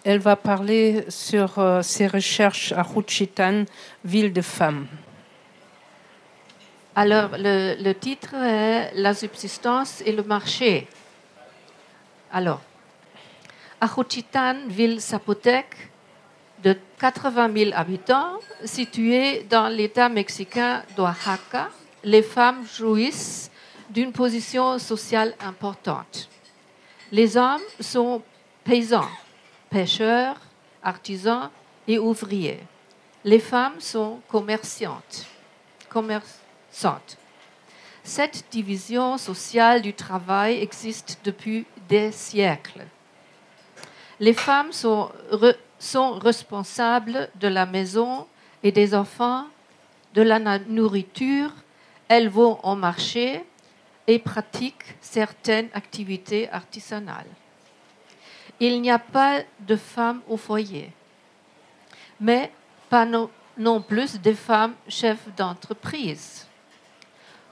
[0.05, 3.65] Elle va parler sur euh, ses recherches à Juchitan,
[4.05, 4.87] ville de femmes.
[6.95, 10.87] Alors, le, le, titre est La subsistance et le marché.
[12.31, 12.61] Alors,
[13.81, 13.89] à
[14.69, 15.90] ville zapotèque
[16.63, 21.71] de 80 000 habitants, située dans l'État mexicain d'Oaxaca,
[22.05, 23.51] les femmes jouissent
[23.89, 26.29] d'une position sociale importante.
[27.13, 28.23] Les hommes sont
[28.65, 29.09] paysans,
[29.69, 30.37] pêcheurs,
[30.83, 31.51] artisans
[31.89, 32.61] et ouvriers.
[33.25, 35.27] Les femmes sont commerçantes.
[35.89, 37.19] commerçantes.
[38.05, 42.87] Cette division sociale du travail existe depuis des siècles.
[44.21, 45.11] Les femmes sont,
[45.81, 48.27] sont responsables de la maison
[48.63, 49.47] et des enfants,
[50.15, 51.51] de la nourriture.
[52.07, 53.45] Elles vont au marché
[54.07, 57.27] et pratiquent certaines activités artisanales.
[58.61, 60.93] Il n'y a pas de femmes au foyer,
[62.21, 62.53] mais
[62.91, 66.47] pas non, plus de femmes chefs d'entreprise.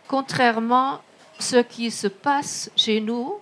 [0.06, 1.00] Contrairement à
[1.38, 3.40] ce qui se passe chez nous,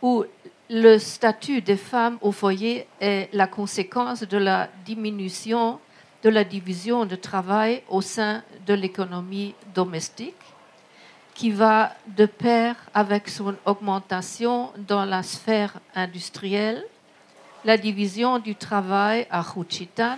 [0.00, 0.24] où
[0.70, 5.78] le statut des femmes au foyer est la conséquence de la diminution
[6.22, 10.34] de la division de travail au sein de l'économie domestique,
[11.34, 16.84] qui va de pair avec son augmentation dans la sphère industrielle.
[17.64, 20.16] La division du travail à Juchitan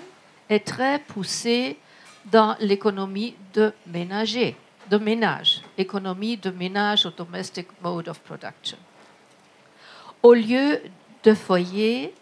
[0.49, 1.77] est très poussée
[2.25, 4.57] dans l'économie de ménager,
[4.91, 8.79] de ménage, économie de ménage au domestic mode of production.
[10.23, 10.83] Au lieu
[11.25, 12.13] de foyers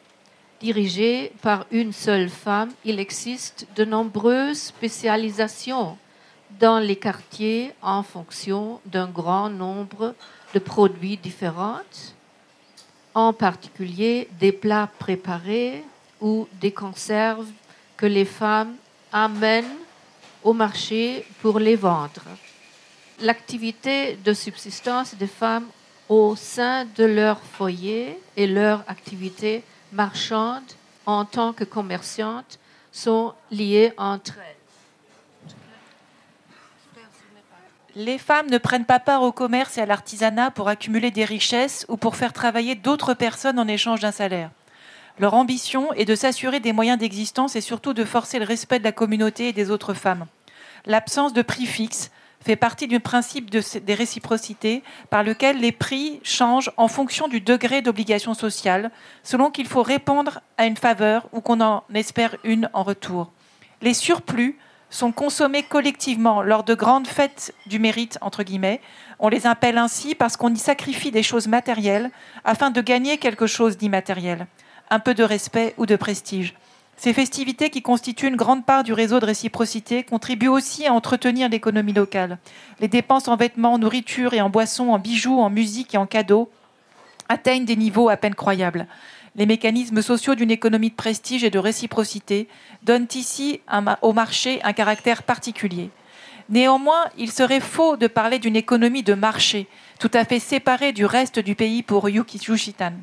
[0.60, 5.98] dirigés par une seule femme, il existe de nombreuses spécialisations
[6.60, 10.14] dans les quartiers en fonction d'un grand nombre
[10.54, 11.90] de produits différents,
[13.14, 15.82] en particulier des plats préparés
[16.20, 17.50] ou des conserves
[17.96, 18.76] que les femmes
[19.12, 19.76] amènent
[20.44, 22.22] au marché pour les vendre.
[23.20, 25.66] L'activité de subsistance des femmes
[26.08, 30.62] au sein de leur foyer et leur activité marchande
[31.06, 32.58] en tant que commerçantes
[32.92, 34.54] sont liées entre elles.
[37.94, 41.84] Les femmes ne prennent pas part au commerce et à l'artisanat pour accumuler des richesses
[41.88, 44.50] ou pour faire travailler d'autres personnes en échange d'un salaire.
[45.18, 48.84] Leur ambition est de s'assurer des moyens d'existence et surtout de forcer le respect de
[48.84, 50.26] la communauté et des autres femmes.
[50.86, 56.20] L'absence de prix fixe fait partie du principe de, des réciprocités par lequel les prix
[56.22, 58.90] changent en fonction du degré d'obligation sociale,
[59.22, 63.32] selon qu'il faut répondre à une faveur ou qu'on en espère une en retour.
[63.82, 64.58] Les surplus
[64.90, 68.80] sont consommés collectivement lors de grandes fêtes du mérite, entre guillemets.
[69.18, 72.10] On les appelle ainsi parce qu'on y sacrifie des choses matérielles
[72.44, 74.46] afin de gagner quelque chose d'immatériel,
[74.90, 76.54] un peu de respect ou de prestige.
[76.98, 81.48] Ces festivités, qui constituent une grande part du réseau de réciprocité, contribuent aussi à entretenir
[81.48, 82.38] l'économie locale.
[82.80, 86.06] Les dépenses en vêtements, en nourriture et en boissons, en bijoux, en musique et en
[86.06, 86.50] cadeaux
[87.28, 88.88] atteignent des niveaux à peine croyables.
[89.36, 92.48] Les mécanismes sociaux d'une économie de prestige et de réciprocité
[92.82, 93.60] donnent ici
[94.02, 95.90] au marché un caractère particulier.
[96.48, 99.68] Néanmoins, il serait faux de parler d'une économie de marché,
[100.00, 102.94] tout à fait séparée du reste du pays pour Yuki Yushitan.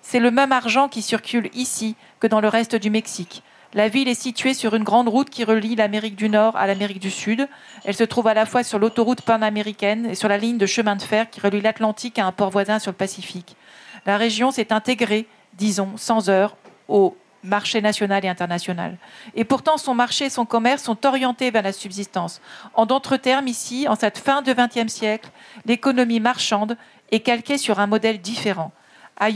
[0.00, 1.96] C'est le même argent qui circule ici
[2.28, 3.42] dans le reste du Mexique.
[3.74, 7.00] La ville est située sur une grande route qui relie l'Amérique du Nord à l'Amérique
[7.00, 7.48] du Sud.
[7.84, 10.94] Elle se trouve à la fois sur l'autoroute panaméricaine et sur la ligne de chemin
[10.94, 13.56] de fer qui relie l'Atlantique à un port voisin sur le Pacifique.
[14.06, 16.56] La région s'est intégrée, disons, sans heure,
[16.86, 18.96] au marché national et international.
[19.34, 22.40] Et pourtant, son marché et son commerce sont orientés vers la subsistance.
[22.74, 25.30] En d'autres termes, ici, en cette fin de XXe siècle,
[25.66, 26.76] l'économie marchande
[27.10, 28.72] est calquée sur un modèle différent.
[29.16, 29.30] À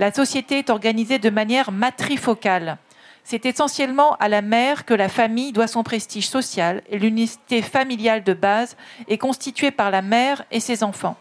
[0.00, 2.78] la société est organisée de manière matrifocale.
[3.22, 8.24] C'est essentiellement à la mère que la famille doit son prestige social et l'unité familiale
[8.24, 8.78] de base
[9.08, 11.18] est constituée par la mère et ses enfants.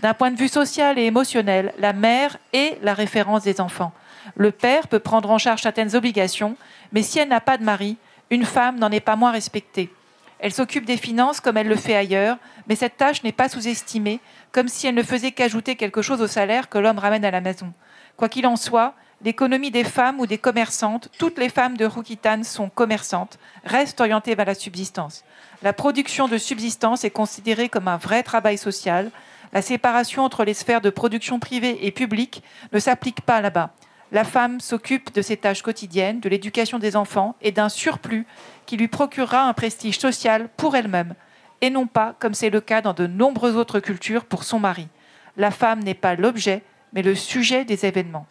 [0.00, 3.94] D'un point de vue social et émotionnel, la mère est la référence des enfants.
[4.36, 6.54] Le père peut prendre en charge certaines obligations,
[6.92, 7.96] mais si elle n'a pas de mari,
[8.28, 9.90] une femme n'en est pas moins respectée.
[10.38, 12.36] Elle s'occupe des finances comme elle le fait ailleurs,
[12.68, 14.20] mais cette tâche n'est pas sous-estimée,
[14.52, 17.40] comme si elle ne faisait qu'ajouter quelque chose au salaire que l'homme ramène à la
[17.40, 17.72] maison.
[18.18, 22.42] Quoi qu'il en soit, l'économie des femmes ou des commerçantes, toutes les femmes de Rukitan
[22.42, 25.22] sont commerçantes, reste orientée vers la subsistance.
[25.62, 29.12] La production de subsistance est considérée comme un vrai travail social.
[29.52, 32.42] La séparation entre les sphères de production privée et publique
[32.72, 33.70] ne s'applique pas là-bas.
[34.10, 38.26] La femme s'occupe de ses tâches quotidiennes, de l'éducation des enfants et d'un surplus
[38.66, 41.14] qui lui procurera un prestige social pour elle-même,
[41.60, 44.88] et non pas, comme c'est le cas dans de nombreuses autres cultures, pour son mari.
[45.36, 48.26] La femme n'est pas l'objet, mais le sujet des événements.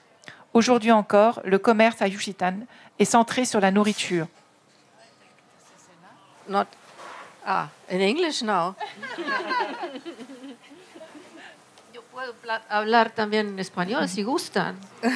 [0.54, 2.54] Aujourd'hui encore, le commerce à Yushitan
[3.00, 4.28] est centré sur la nourriture.
[6.48, 6.66] Not,
[7.46, 8.74] ah, in English now.
[11.94, 12.34] Yo puedo
[12.70, 14.76] hablar también en español si gustan.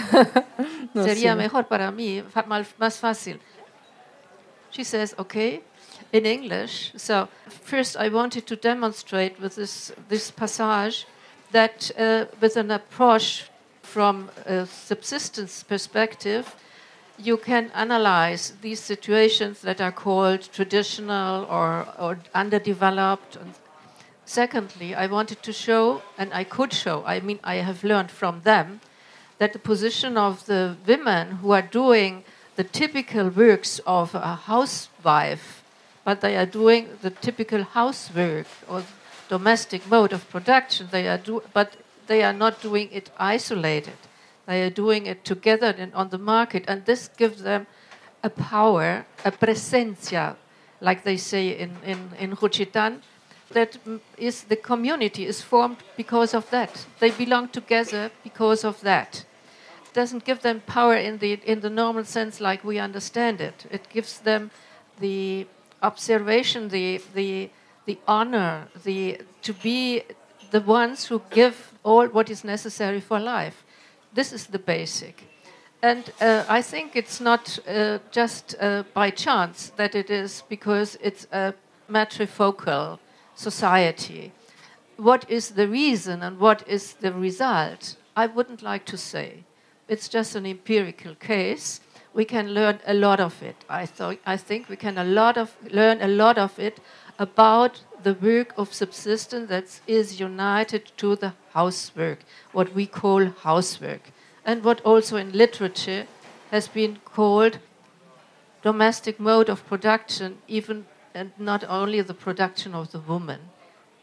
[0.94, 1.38] No, Sería sí.
[1.38, 2.22] mejor para mí,
[2.78, 3.40] más fácil.
[4.72, 5.62] She says, okay,
[6.12, 6.92] in English.
[6.98, 7.30] So
[7.64, 11.08] first, I wanted to demonstrate with this this passage
[11.52, 13.50] that uh, with an approach
[13.82, 16.56] from a subsistence perspective,
[17.18, 23.36] you can analyze these situations that are called traditional or, or underdeveloped.
[23.36, 23.54] And
[24.26, 28.42] secondly, I wanted to show, and I could show, I mean, I have learned from
[28.42, 28.82] them,
[29.38, 32.24] that the position of the women who are doing
[32.56, 35.64] the typical works of a housewife,
[36.04, 38.84] but they are doing the typical housework or
[39.32, 41.78] domestic mode of production, they are do, but
[42.08, 44.00] they are not doing it isolated.
[44.46, 47.66] They are doing it together and on the market, and this gives them
[48.24, 50.36] a power, a presencia,
[50.82, 53.02] like they say in, in, in Juchitan,
[53.54, 56.86] that mm, the community is formed because of that.
[57.00, 59.24] They belong together because of that.
[59.86, 63.66] It doesn't give them power in the in the normal sense like we understand it.
[63.70, 64.52] It gives them
[65.00, 65.48] the
[65.82, 67.50] observation, the the
[67.86, 70.04] the honor, the to be
[70.52, 73.64] the ones who give all what is necessary for life.
[74.14, 75.24] This is the basic.
[75.82, 80.98] And uh, I think it's not uh, just uh, by chance that it is because
[81.02, 81.54] it's a
[81.90, 83.00] matrifocal
[83.36, 84.32] society.
[84.98, 87.96] What is the reason and what is the result?
[88.16, 89.44] I wouldn't like to say.
[89.88, 91.82] It's just an empirical case.
[92.14, 93.56] We can learn a lot of it.
[93.70, 93.88] I,
[94.26, 96.80] I think we can a lot of, learn a lot of it
[97.18, 102.20] about the work of subsistence that is united to the housework,
[102.52, 104.12] what we call housework,
[104.44, 106.08] and what also in literature
[106.50, 107.60] has been called
[108.62, 113.40] domestic mode of production, even and not only the production of the woman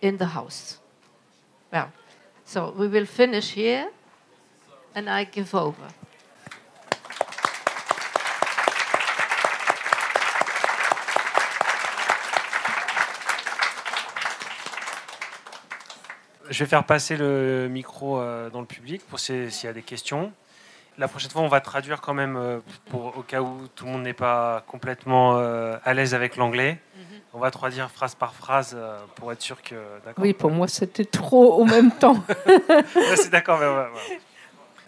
[0.01, 0.79] in the house.
[1.73, 1.93] Well,
[2.45, 3.91] so we will finish here,
[4.95, 5.89] and I give over.
[16.51, 19.73] Je vais faire passer le micro euh, dans le public pour si- s'il y a
[19.73, 20.33] des questions.
[20.97, 22.59] La prochaine fois, on va traduire quand même euh,
[22.91, 26.79] pour, au cas où tout le monde n'est pas complètement euh, à l'aise avec l'anglais.
[27.35, 29.75] On va traduire phrase par phrase euh, pour être sûr que.
[30.05, 30.25] D'accord.
[30.25, 32.17] Oui, pour moi, c'était trop au même temps.
[32.49, 33.59] Ouais, c'est d'accord.
[33.61, 34.21] mais ouais, ouais.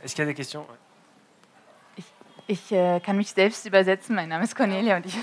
[0.03, 0.63] Est-ce qu'il y a des questions?
[0.63, 2.03] Ouais.
[2.49, 4.17] Ich äh, kann mich selbst übersetzen.
[4.17, 5.15] Mein Name ist Cornelia und ich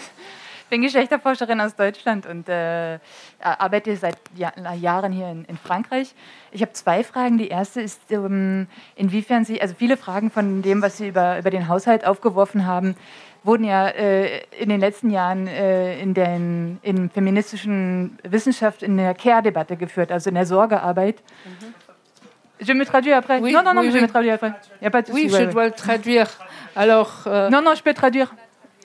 [0.69, 2.99] bin Geschlechterforscherin aus Deutschland und äh,
[3.39, 6.13] arbeite seit ja Jahren hier in, in Frankreich.
[6.51, 7.37] Ich habe zwei Fragen.
[7.37, 11.49] Die erste ist, ähm, inwiefern Sie, also viele Fragen von dem, was Sie über, über
[11.49, 12.95] den Haushalt aufgeworfen haben,
[13.43, 19.13] wurden ja äh, in den letzten Jahren äh, in der in feministischen Wissenschaft in der
[19.13, 21.21] Care-Debatte geführt, also in der Sorgearbeit.
[22.59, 23.39] Je me traduis après.
[23.39, 24.01] Oui, non, non, non, oui, je oui.
[24.01, 24.53] me traduis après.
[24.81, 25.25] Il n'y a pas de souci.
[25.25, 26.27] Oui, je dois le traduire.
[26.75, 28.33] Alors, euh, Non, non, je peux traduire.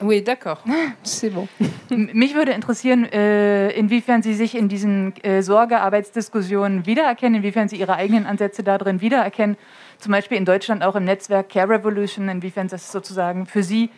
[0.01, 0.63] Oui, d'accord.
[1.03, 1.47] C'est bon.
[1.89, 7.95] Mich würde interessieren, äh, inwiefern Sie sich in diesen äh, Sorgearbeitsdiskussionen wiedererkennen, inwiefern Sie Ihre
[7.95, 9.55] eigenen Ansätze darin wiedererkennen.
[9.99, 13.91] Zum Beispiel in Deutschland auch im Netzwerk Care Revolution, inwiefern das sozusagen für Sie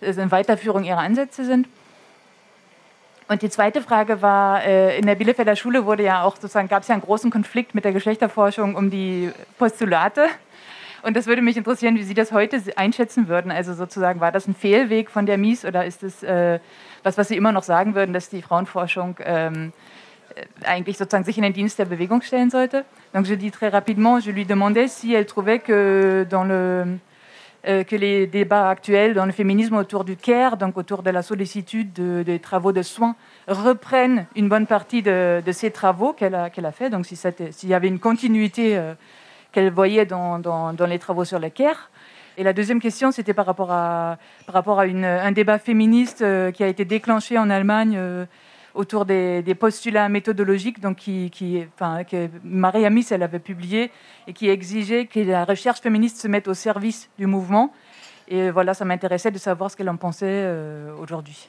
[0.00, 1.68] äh, eine Weiterführung Ihrer Ansätze sind.
[3.28, 6.88] Und die zweite Frage war, in der Bielefelder Schule wurde ja auch sozusagen, gab es
[6.88, 10.28] ja einen großen Konflikt mit der Geschlechterforschung um die Postulate.
[11.02, 13.50] Und das würde mich interessieren, wie Sie das heute einschätzen würden.
[13.50, 16.58] Also sozusagen, war das ein Fehlweg von der Mies oder ist es äh,
[17.02, 19.72] was, was Sie immer noch sagen würden, dass die Frauenforschung ähm,
[20.34, 22.84] äh, eigentlich sozusagen sich in den Dienst der Bewegung stellen sollte
[23.14, 26.98] Donc je dis très rapidement, je lui demandais si elle trouvait que dans le
[27.66, 31.22] euh, que les débats actuels dans le féminisme autour du care, donc autour de la
[31.22, 33.16] sollicitude de, des travaux de soins,
[33.48, 36.90] reprennent une bonne partie de, de ces travaux qu'elle a, qu'elle a fait.
[36.90, 38.94] Donc s'il y avait une continuité euh,
[39.56, 41.90] qu'elle voyait dans, les travaux sur le care.
[42.36, 44.18] Et la deuxième question, c'était par rapport à,
[44.52, 48.26] un débat féministe euh, qui a été déclenché en Allemagne euh,
[48.74, 53.90] autour des, postulats méthodologiques donc qui, qui, enfin, que Marie Amis elle avait publié
[54.26, 57.72] et qui exigeait que la recherche féministe se mette au service du mouvement.
[58.28, 61.48] Et voilà, ça m'intéressait de savoir ce qu'elle en pensait euh, aujourd'hui.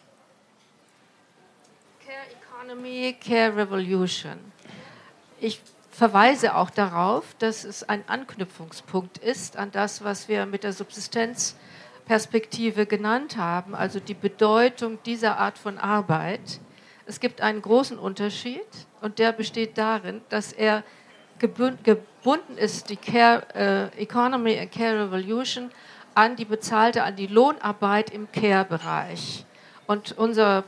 [2.06, 4.38] Care Economy, Care Revolution.
[5.42, 5.60] Ich
[5.98, 12.86] verweise auch darauf, dass es ein Anknüpfungspunkt ist an das, was wir mit der Subsistenzperspektive
[12.86, 16.60] genannt haben, also die Bedeutung dieser Art von Arbeit.
[17.08, 18.68] Es gibt einen großen Unterschied
[19.02, 20.84] und der besteht darin, dass er
[21.40, 25.72] gebunden ist, die Care äh, Economy and Care Revolution,
[26.14, 29.46] an die bezahlte, an die Lohnarbeit im Care-Bereich.
[29.88, 30.64] Und unser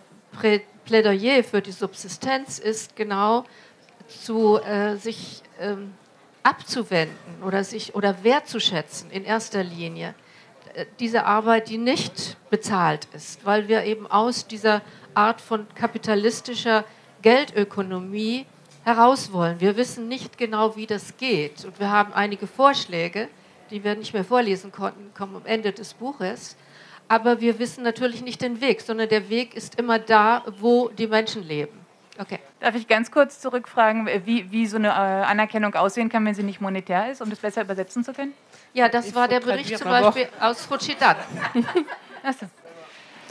[0.86, 3.46] Plädoyer für die Subsistenz ist genau
[4.10, 5.94] zu äh, sich ähm,
[6.44, 10.16] abzuwenden oder sich oder wertzuschätzen in erster Linie
[10.74, 14.82] äh, diese Arbeit, die nicht bezahlt ist, weil wir eben aus dieser
[15.14, 16.86] Art von kapitalistischer
[17.22, 18.46] Geldökonomie
[18.84, 19.60] heraus wollen.
[19.60, 21.66] Wir wissen nicht genau, wie das geht.
[21.66, 23.28] Und wir haben einige Vorschläge,
[23.70, 26.56] die wir nicht mehr vorlesen konnten, kommen am Ende des Buches.
[27.08, 31.08] Aber wir wissen natürlich nicht den Weg, sondern der Weg ist immer da, wo die
[31.08, 31.79] Menschen leben.
[32.20, 32.40] Okay.
[32.60, 36.44] Darf ich ganz kurz zurückfragen, wie, wie so eine äh, Anerkennung aussehen kann, wenn sie
[36.44, 38.34] nicht monetär ist, um das besser übersetzen zu können?
[38.74, 41.16] Ja, das war der Bericht zum Beispiel aus Fuchidan.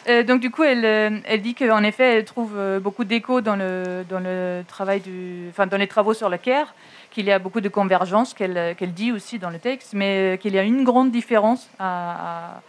[0.08, 3.42] Euh, donc du coup, elle, euh, elle dit qu'en effet, elle trouve euh, beaucoup d'écho
[3.42, 6.72] dans le, dans le travail du, enfin, dans les travaux sur le CARE,
[7.10, 10.54] qu'il y a beaucoup de convergence, qu'elle qu'elle dit aussi dans le texte, mais qu'il
[10.54, 12.62] y a une grande différence à,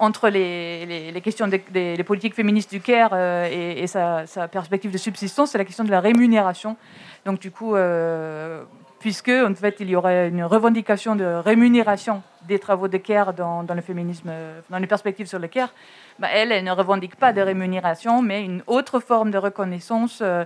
[0.00, 3.14] entre les, questions des, politiques féministes du CARE
[3.46, 6.76] et, et sa, perspective de subsistance, c'est la question de la rémunération.
[7.24, 8.64] Donc du coup, euh,
[9.00, 13.66] puisque en fait il y aurait une revendication de rémunération des travaux de CARE dans,
[13.68, 14.30] le féminisme,
[14.70, 15.72] dans les perspectives sur le CARE,
[16.18, 20.44] bah, elle, ne revendique pas de rémunération, mais une autre forme de reconnaissance euh,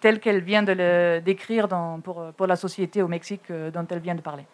[0.00, 1.68] telle qu'elle vient de le décrire
[2.02, 4.44] pour, pour, la société au Mexique euh, dont elle vient de parler.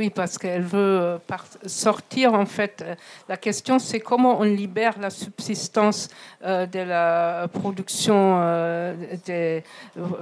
[0.00, 1.18] Oui, parce qu'elle veut euh,
[1.66, 2.82] sortir, en fait.
[3.28, 6.08] La question, c'est comment on libère la subsistance
[6.42, 8.94] de la production,
[9.26, 9.62] des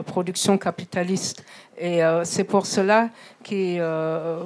[0.04, 1.44] productions capitalistes.
[1.78, 3.10] Et c'est pour cela
[3.44, 3.80] qu'il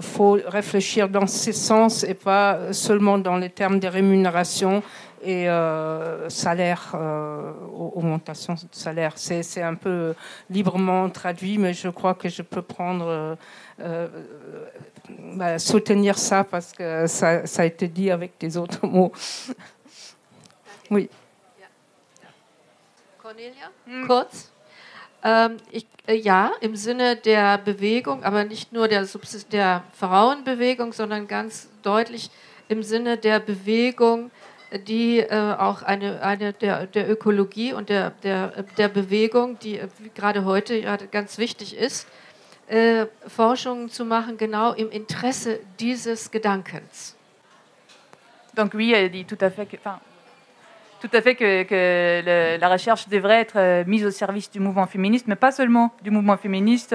[0.00, 4.82] faut réfléchir dans ce sens et pas seulement dans les termes de rémunération
[5.22, 7.52] et euh, salaire, euh,
[7.94, 9.12] augmentation de salaire.
[9.16, 10.14] C'est un peu
[10.50, 13.36] librement traduit, mais je crois que je peux prendre,
[13.80, 14.08] euh,
[15.08, 19.12] bah, soutenir ça parce que ça, ça, a été dit avec des autres mots.
[20.90, 21.08] oui.
[23.18, 23.70] Cornelia,
[24.06, 24.50] kurz.
[25.24, 29.06] Ähm, ich, äh, ja, im Sinne der Bewegung, aber nicht nur der,
[29.52, 32.30] der Frauenbewegung, sondern ganz deutlich
[32.68, 34.30] im Sinne der Bewegung
[34.78, 39.88] die äh, auch eine, eine der, der Ökologie und der, der, der Bewegung, die äh,
[40.14, 42.08] gerade heute ja ganz wichtig ist,
[42.72, 47.16] äh, Forschungen zu machen, genau im Interesse dieses Gedankens.
[48.54, 49.98] Donc oui, elle dit tout à fait que, enfin,
[51.00, 54.60] tout à fait que, que le, la recherche devrait être euh, mise au service du
[54.60, 56.94] mouvement féministe, mais pas seulement du mouvement féministe,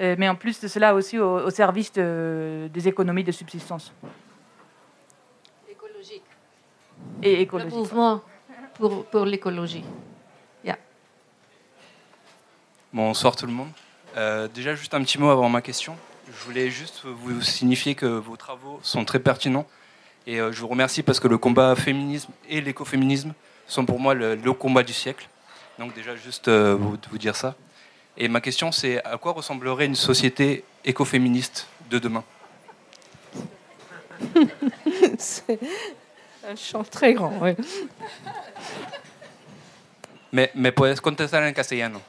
[0.00, 3.92] euh, mais en plus de cela aussi au, au service de, des économies de subsistance.
[7.24, 7.70] et écologique.
[7.72, 8.22] Le mouvement
[8.74, 9.84] pour, pour l'écologie.
[10.64, 10.78] Yeah.
[12.92, 13.72] Bonsoir tout le monde.
[14.16, 15.96] Euh, déjà, juste un petit mot avant ma question.
[16.26, 19.66] Je voulais juste vous signifier que vos travaux sont très pertinents.
[20.26, 23.34] Et euh, je vous remercie parce que le combat féminisme et l'écoféminisme
[23.66, 25.28] sont pour moi le, le, combat du siècle.
[25.78, 27.54] Donc déjà, juste euh, vous, vous dire ça.
[28.16, 32.22] Et ma question, c'est à quoi ressemblerait une société écoféministe de demain?
[36.46, 37.52] Un champ très grand, oui.
[40.30, 42.00] ¿Me, ¿Me puedes contestar en castellano?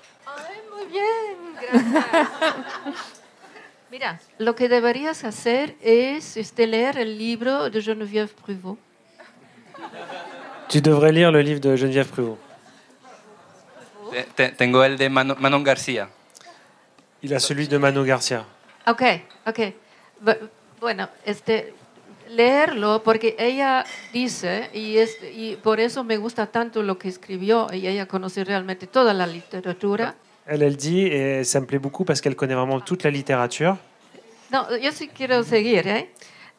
[1.72, 3.16] Gracias.
[3.92, 8.78] Mira, lo que deberías hacer es este, leer el libro de Geneviève Pruvot.
[10.68, 12.40] Tu devrais lire le livre de Geneviève Pruvot.
[14.58, 16.10] Tengo el de Manon, Manon Garcia.
[17.22, 18.44] Il a celui de Manon Garcia.
[18.88, 19.02] Ok,
[19.46, 19.60] ok.
[20.80, 21.74] Bueno, este,
[22.30, 27.68] leerlo porque ella dice, y, es, y por eso me gusta tanto lo que escribió,
[27.72, 30.16] y ella conoce realmente toda la literatura.
[30.48, 33.78] Elle, elle dit, et ça me plaît beaucoup parce qu'elle connaît vraiment toute la littérature.
[34.52, 36.10] No, yo sí quiero seguir, ¿eh?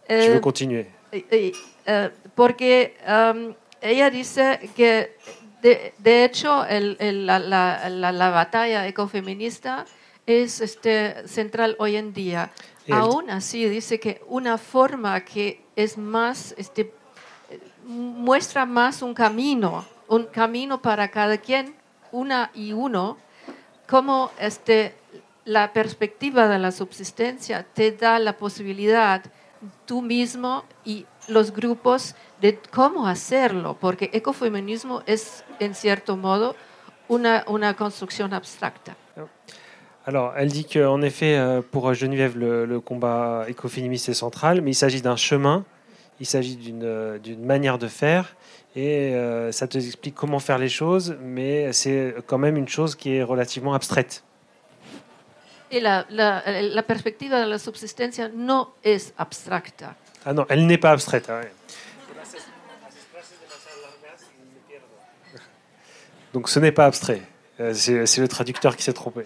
[0.08, 0.86] Je Eh, veux continuer.
[1.12, 1.52] y- y,
[1.86, 5.16] eh, porque um, ella dice que,
[5.62, 9.84] de, de hecho, el- el- la, la- la- la batalla ecofeminista
[10.26, 12.50] es este, central hoy en día.
[12.90, 16.92] Aún así, dice que una forma que es más, este,
[17.50, 21.74] eh, muestra más un camino, un camino para cada quien,
[22.12, 23.16] una y uno,
[23.88, 24.94] como este,
[25.44, 29.22] la perspectiva de la subsistencia te da la posibilidad
[29.84, 36.54] tú mismo y los grupos de cómo hacerlo, porque ecofeminismo es, en cierto modo,
[37.08, 38.96] una, una construcción abstracta.
[40.04, 44.70] Alors, elle dit qu'en effet, euh, pour Geneviève, le, le combat écoféministe est central, mais
[44.70, 45.64] il s'agit d'un chemin,
[46.20, 48.36] il s'agit d'une euh, d'une manière de faire,
[48.74, 52.94] et euh, ça te explique comment faire les choses, mais c'est quand même une chose
[52.94, 54.22] qui est relativement abstraite.
[55.70, 59.96] Y la, la, la perspectiva de la subsistencia no es abstracta.
[60.24, 61.28] Ah non, elle n'est pas abstraite.
[61.28, 61.50] ouais.
[66.32, 67.22] Donc ce n'est pas abstrait.
[67.60, 69.24] Euh, C'est le traducteur qui s'est trompé.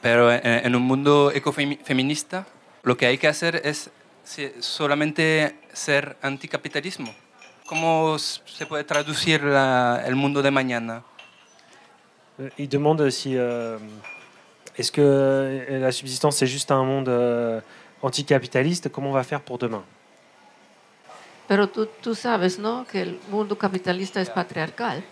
[0.00, 2.46] Pero en, en un mundo ecofeminista,
[2.84, 3.90] lo que hay que hacer es
[4.28, 7.12] si- solamente ser anticapitalismo.
[7.66, 11.02] ¿Cómo se puede traducir la- el mundo de mañana?
[12.38, 13.78] Euh, Il demande si euh,
[14.76, 17.60] est-ce que euh, la subsistance c'est juste un monde euh,
[18.02, 19.82] anticapitaliste, comment on va faire pour demain?
[21.48, 25.02] Pero tú, tú sabes, ¿no?, que el mundo capitalista es patriarcal.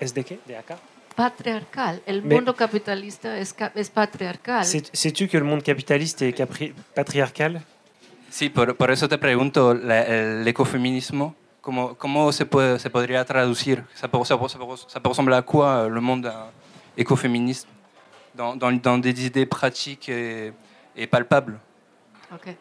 [0.00, 0.38] ¿Es de qué?
[0.46, 0.76] De acá?
[1.22, 2.00] Patriarcal.
[2.06, 4.64] El Mais- mundo capitalista es, ca- es patriarcal.
[4.64, 7.60] Sais- Sais-tu que le monde capitaliste est capri- patriarcal?
[8.30, 13.24] Sí, por, por eso te pregunto, la- el ecofeminismo, ¿cómo, cómo se, puede, se podría
[13.24, 13.82] traducir?
[14.00, 16.32] Ça peut, ça, peut, ça peut- ça peut ressembler à quoi le monde euh,
[16.96, 17.66] écoféministe
[18.36, 20.52] dans, dans, dans des idées pratiques et,
[20.94, 21.58] et palpables
[22.32, 22.54] Ok.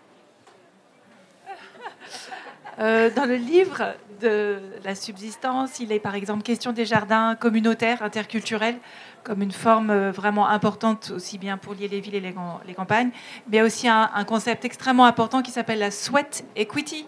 [2.79, 8.03] Euh, dans le livre de la subsistance, il est par exemple question des jardins communautaires,
[8.03, 8.77] interculturels,
[9.23, 12.59] comme une forme euh, vraiment importante aussi bien pour lier les villes et les, cam-
[12.67, 13.09] les campagnes,
[13.49, 17.05] mais aussi un, un concept extrêmement important qui s'appelle la sweat equity,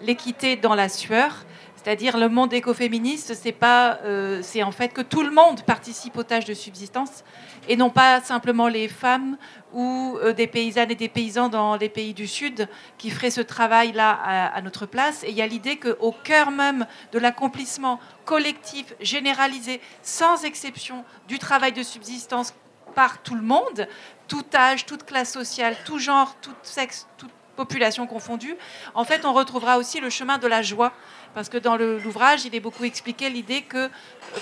[0.00, 1.44] l'équité dans la sueur.
[1.82, 6.18] C'est-à-dire le monde écoféministe, c'est pas, euh, c'est en fait que tout le monde participe
[6.18, 7.24] aux tâches de subsistance
[7.68, 9.38] et non pas simplement les femmes
[9.72, 12.68] ou euh, des paysannes et des paysans dans les pays du Sud
[12.98, 15.24] qui feraient ce travail-là à, à notre place.
[15.24, 21.38] Et il y a l'idée qu'au cœur même de l'accomplissement collectif, généralisé, sans exception, du
[21.38, 22.52] travail de subsistance
[22.94, 23.88] par tout le monde,
[24.28, 28.56] tout âge, toute classe sociale, tout genre, tout sexe, toute population confondue,
[28.94, 30.92] en fait, on retrouvera aussi le chemin de la joie.
[31.34, 33.88] Parce que dans l'ouvrage, il est beaucoup expliqué l'idée que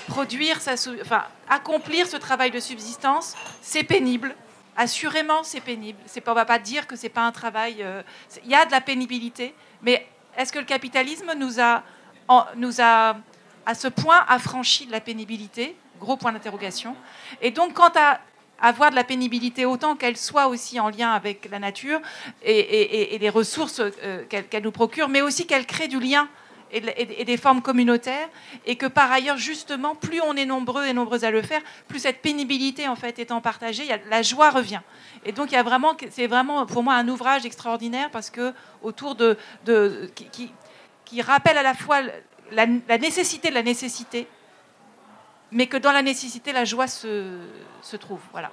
[0.06, 0.58] produire,
[1.02, 4.34] enfin, accomplir ce travail de subsistance, c'est pénible.
[4.76, 5.98] Assurément, c'est pénible.
[6.06, 7.78] C'est pas, on va pas dire que c'est pas un travail.
[7.80, 8.02] euh,
[8.44, 11.82] Il y a de la pénibilité, mais est-ce que le capitalisme nous a,
[12.56, 13.16] nous a
[13.66, 15.76] à ce point affranchi de la pénibilité?
[16.00, 16.94] Gros point d'interrogation.
[17.42, 18.20] Et donc, quant à
[18.60, 22.00] avoir de la pénibilité, autant qu'elle soit aussi en lien avec la nature
[22.42, 26.28] et, les ressources euh, qu'elle nous procure, mais aussi qu'elle crée du lien
[26.70, 28.28] et, de- et- et des formes communautaires,
[28.66, 31.98] et que par ailleurs, justement, plus on est nombreux et nombreuses à le faire, plus
[32.00, 34.80] cette pénibilité en fait étant partagée, il y a- la joie revient.
[35.24, 38.52] Et donc, il y a vraiment, c'est vraiment pour moi un ouvrage extraordinaire parce que
[38.82, 40.52] autour de, de qui, qui-
[41.04, 42.00] qui rappelle à la fois
[42.52, 44.26] la, la nécessité de la nécessité,
[45.50, 47.38] mais que dans la nécessité, la joie se,
[47.82, 48.20] se trouve.
[48.32, 48.50] Voilà.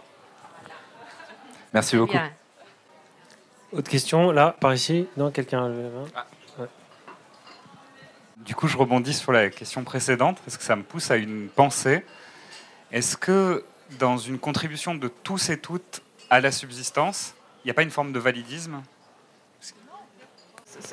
[1.73, 2.13] Merci beaucoup.
[2.13, 2.31] Bien.
[3.73, 6.09] Autre question, là, par ici Non, quelqu'un a levé la main Ouais.
[8.37, 11.47] Du coup, je rebondis sur la question précédente parce que ça me pousse à une
[11.47, 12.05] pensée.
[12.91, 13.63] Est-ce que
[13.99, 17.33] dans une contribution de tous et toutes à la subsistance,
[17.63, 18.81] il n'y a pas une forme de validisme?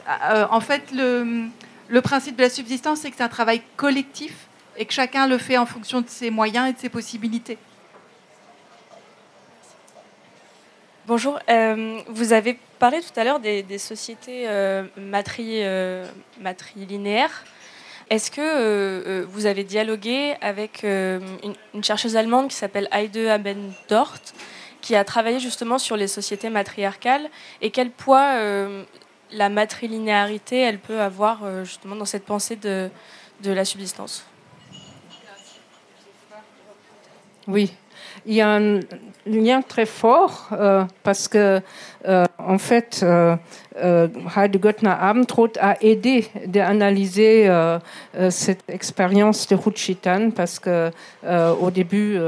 [0.08, 1.48] Euh, en fait, le,
[1.88, 4.34] le principe de la subsistance, c'est que c'est un travail collectif
[4.76, 7.58] et que chacun le fait en fonction de ses moyens et de ses possibilités.
[11.04, 16.06] Bonjour, euh, vous avez parlé tout à l'heure des, sociétés euh, euh,
[16.40, 17.44] matrilinéaires.
[18.08, 24.14] Est-ce que vous avez dialogué avec une, chercheuse allemande qui s'appelle Heide Abendort,
[24.80, 27.28] qui a travaillé justement sur les sociétés matriarcales
[27.60, 28.36] et quel poids
[29.32, 32.90] la matrilinéarité elle peut avoir justement dans cette pensée de
[33.42, 34.24] la subsistance?
[37.48, 37.72] Oui.
[38.26, 38.80] Il y a un
[39.26, 41.60] lien très fort euh, parce que,
[42.06, 43.36] euh, en fait, euh,
[43.76, 47.50] euh, Heide Göttner Abendroth a aidé d'analyser
[48.30, 50.90] cette expérience de Ruchitan parce que
[51.60, 52.18] au début,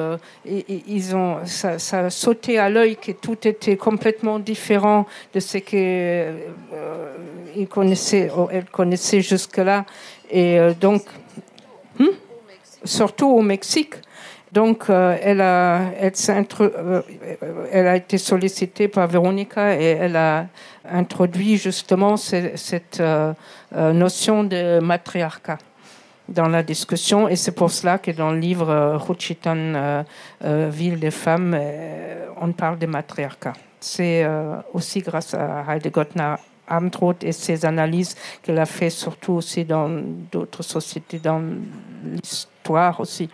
[0.46, 5.58] ils ont, ça, ça a sauté à l'œil que tout était complètement différent de ce
[5.58, 6.48] qu'ils
[7.68, 9.84] connaissaient, ou elle connaissait jusque-là.
[10.30, 11.02] Et donc,
[11.98, 12.06] Hmm?
[12.84, 13.94] surtout au Mexique.
[14.54, 17.02] Donc, euh, euh,
[17.72, 20.46] elle a été sollicitée par Véronica et elle a
[20.88, 23.32] introduit justement ce- cette euh,
[23.92, 25.58] notion de matriarcat
[26.28, 27.28] dans la discussion.
[27.28, 30.04] Et c'est pour cela que dans le livre Ruchitan,
[30.40, 31.58] Ville des femmes,
[32.40, 33.54] on parle de matriarcat.
[33.80, 34.24] C'est
[34.72, 36.34] aussi grâce à Heide Gottner
[36.68, 39.90] Abendroth et ses analyses qu'elle a fait surtout aussi dans
[40.32, 41.42] d'autres sociétés, dans
[42.04, 43.28] l'histoire aussi.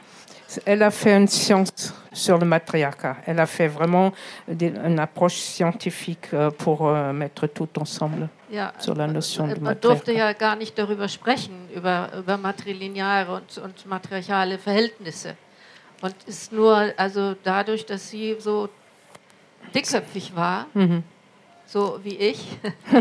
[0.64, 3.16] Elle a fait une science sur le matriarcat.
[3.26, 4.12] Elle a fait vraiment
[4.48, 9.60] des- une approche scientifique euh, pour euh, mettre tout ensemble Ja, sur la notion de
[9.60, 10.12] Man durfte matriarcat.
[10.18, 15.36] ja gar nicht darüber sprechen, über, über matrilineare und, und matriarchale Verhältnisse.
[16.02, 18.68] Und ist nur, also dadurch, dass sie so
[19.74, 21.02] dickköpfig war, Mhm.
[21.66, 22.58] so wie ich,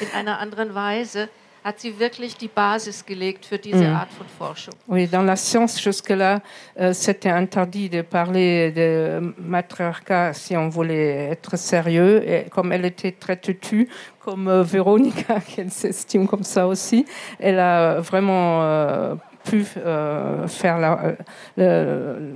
[0.00, 1.28] in einer anderen Weise,
[1.64, 3.94] hat sie wirklich die Basis gelegt für diese Mhm.
[3.96, 4.74] Art von Forschung?
[4.88, 6.40] Oui, dans la science, jusque-là,
[6.78, 12.26] euh, c'était interdit de parler de matriarcat si on voulait être sérieux.
[12.26, 13.88] Et comme elle était très têtue,
[14.20, 17.04] comme euh, Véronica, qu'elle s'estime comme ça aussi,
[17.38, 21.14] elle a vraiment euh, pu euh, faire la-
[21.58, 22.32] le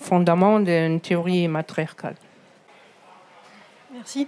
[0.00, 2.16] fondament d'une théorie matriarcale.
[3.92, 4.26] Merci.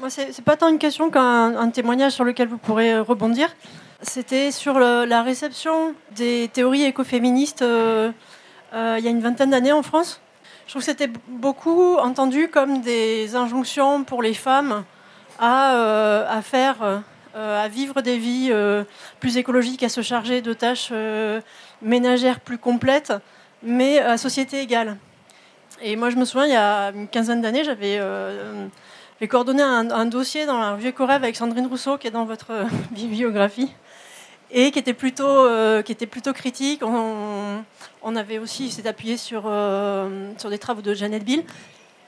[0.00, 3.56] Moi, c'est pas tant une question qu'un un témoignage sur lequel vous pourrez euh, rebondir.
[4.02, 8.12] C'était sur la réception des théories écoféministes euh,
[8.74, 10.20] euh, il y a une vingtaine d'années en France.
[10.66, 14.84] Je trouve que c'était beaucoup entendu comme des injonctions pour les femmes
[15.38, 17.02] à, faire,
[17.34, 18.52] à vivre des vies
[19.20, 20.92] plus écologiques, à se charger de tâches
[21.80, 23.12] ménagères plus complètes,
[23.62, 24.96] mais à société égale.
[25.80, 28.00] Et moi, je me souviens, il y a une quinzaine d'années, j'avais
[29.16, 32.10] euh, j'ai coordonné un, un dossier dans la revue Ecorève avec Sandrine Rousseau, qui est
[32.10, 33.72] dans votre euh, bibliographie,
[34.50, 36.82] et qui était plutôt, euh, qui était plutôt critique.
[36.84, 41.44] On, avait aussi s'est appuyé sur, euh, sur des travaux de Jeannette Bill,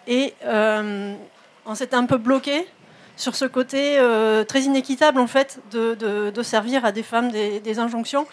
[0.06, 2.66] et on s'était un peu bloqué
[3.16, 3.98] sur ce côté
[4.48, 8.26] très inéquitable, en fait, de, de- servir à des femmes des, injonctions.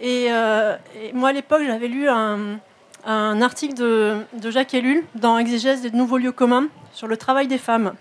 [0.00, 2.60] Et, et moi, à l'époque, j'avais lu un,
[3.04, 6.68] un article de, de Jacques Ellul dans Exégèse des nouveaux lieux communs
[7.00, 7.94] sur le travail des femmes,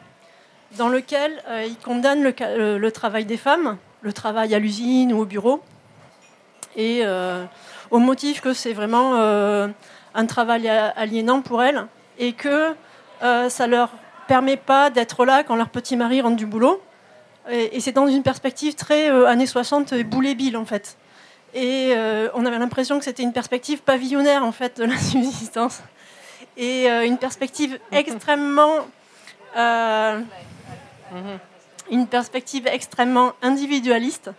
[0.78, 5.14] dans lequel euh, il condamne le, ca- le- travail des femmes, le travail à l'usine
[5.14, 5.62] ou au bureau,
[6.76, 7.46] et euh,
[7.92, 9.70] au motif que c'est vraiment euh,
[10.16, 11.88] un travail aliénant pour elles
[12.18, 12.74] et que
[13.24, 13.92] euh, ça leur
[14.28, 16.82] permet pas d'être là quand leur petit mari rentre du boulot.
[17.50, 20.98] Et, c'est dans une perspective très euh, années 60 et boulet bill en fait.
[21.54, 25.82] Et euh, on avait l'impression que c'était une perspective pavillonnaire en fait de la subsistance
[26.60, 28.86] et euh, une perspective extrêmement
[29.58, 30.20] euh,
[31.90, 34.30] une perspective extrêmement individualiste,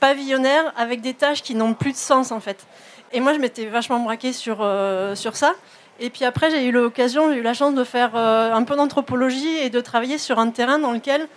[0.00, 2.66] pavillonnaire, avec des tâches qui n'ont plus de sens en fait.
[3.12, 5.52] Et moi, je m'étais vachement braquée sur, euh, sur ça.
[6.00, 8.74] Et puis après, j'ai eu l'occasion, j'ai eu la chance de faire euh, un peu
[8.74, 11.28] d'anthropologie et de travailler sur un terrain dans lequel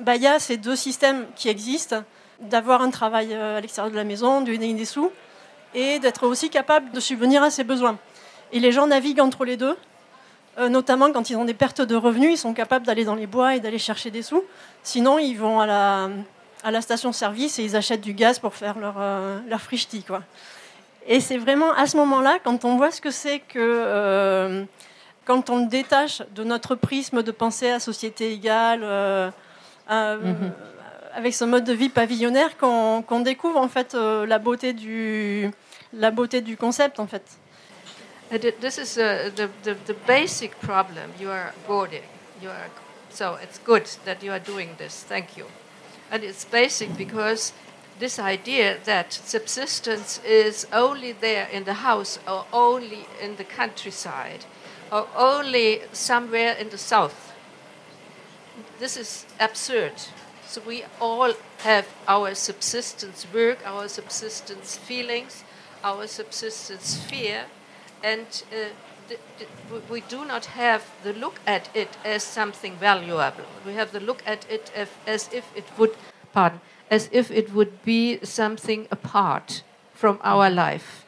[0.00, 2.02] bah, il y a ces deux systèmes qui existent,
[2.40, 5.10] d'avoir un travail à l'extérieur de la maison, de gagner des sous,
[5.74, 7.98] et d'être aussi capable de subvenir à ses besoins.
[8.52, 9.76] Et les gens naviguent entre les deux,
[10.58, 13.26] euh, notamment quand ils ont des pertes de revenus, ils sont capables d'aller dans les
[13.26, 14.42] bois et d'aller chercher des sous.
[14.82, 16.08] Sinon, ils vont à la,
[16.64, 20.22] à la station-service et ils achètent du gaz pour faire leur, euh, leur frichti, quoi.
[21.06, 24.64] Et c'est vraiment à ce moment-là, quand on voit ce que c'est que euh,
[25.24, 29.30] quand on le détache de notre prisme de pensée à société égale, euh,
[29.88, 30.52] Mhm.
[31.16, 35.50] avec ce mode de vie pavillonnaire, qu'on découvre en fait euh, la beauté du
[35.92, 37.24] la beauté du concept en fait.
[38.30, 42.04] Uh, th- This is uh, the, the, the basic problem you are boarding.
[42.40, 42.70] You are,
[43.10, 45.02] so it's good that you are doing this.
[45.02, 45.46] Thank you.
[46.10, 47.52] And it's basic because
[47.98, 54.44] this idea that subsistence is only there in the house or only in the countryside
[54.90, 57.32] or only somewhere in the south.
[58.78, 59.92] This is absurd.
[60.46, 65.44] So we all have our subsistence work, our subsistence feelings,
[65.84, 67.44] our subsistence fear,
[68.02, 68.70] and uh,
[69.90, 73.44] we- do not have the look at it as something valuable.
[73.66, 75.94] We have the look at it as, as if it would,
[76.32, 79.62] pardon, as if it would be something apart
[79.94, 81.04] from our life.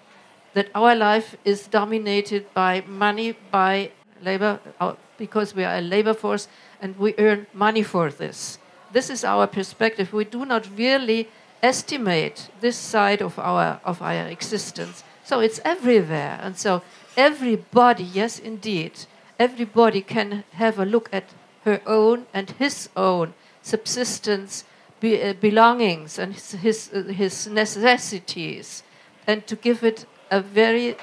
[0.54, 3.90] that our life is dominated by money, by
[4.22, 6.46] labor, uh, because we are a labor force
[6.80, 8.58] and we earn money for this.
[8.92, 10.12] This is our perspective.
[10.12, 11.28] We do not really
[11.62, 15.04] estimate this side of our, of our existence.
[15.32, 16.38] So it's everywhere.
[16.42, 16.82] And so
[17.16, 19.06] everybody, yes, indeed,
[19.38, 21.24] everybody can have a look at
[21.64, 24.64] her own and his own subsistence
[25.00, 28.82] be, uh, belongings and his, his, uh, his necessities
[29.26, 30.96] and to give it a very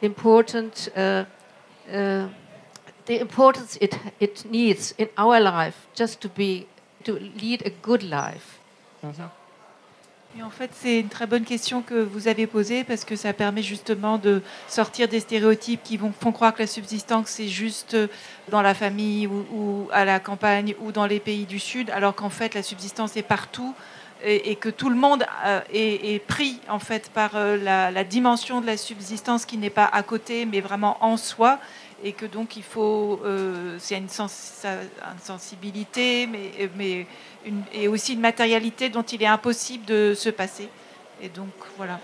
[0.00, 1.26] important uh,
[1.92, 2.28] uh,
[3.04, 6.66] the importance it, it needs in our life just to be
[7.02, 8.60] to lead a good life.
[10.42, 13.62] En fait, c'est une très bonne question que vous avez posée parce que ça permet
[13.62, 17.96] justement de sortir des stéréotypes qui vont, font croire que la subsistance, c'est juste
[18.48, 22.30] dans la famille ou, à la campagne ou dans les pays du Sud, alors qu'en
[22.30, 23.74] fait, la subsistance est partout
[24.24, 28.66] et, que tout le monde euh, est, pris en fait par euh, la dimension de
[28.66, 31.60] la subsistance qui n'est pas à côté, mais vraiment en soi
[32.04, 37.06] et que donc il faut, euh, c'est une, sens, une, sensibilité, mais, mais
[37.46, 40.68] une, et aussi une matérialité dont il est impossible de se passer.
[41.22, 41.48] Et donc
[41.78, 41.98] voilà.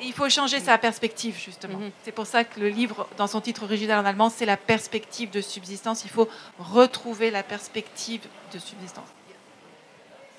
[0.00, 1.78] Et il faut changer sa perspective justement.
[1.78, 2.04] Mm -hmm.
[2.04, 5.30] C'est pour ça que le livre, dans son titre original en allemand, c'est la perspective
[5.30, 6.04] de subsistance.
[6.04, 6.28] Il faut
[6.58, 8.22] retrouver la perspective
[8.52, 9.10] de subsistance.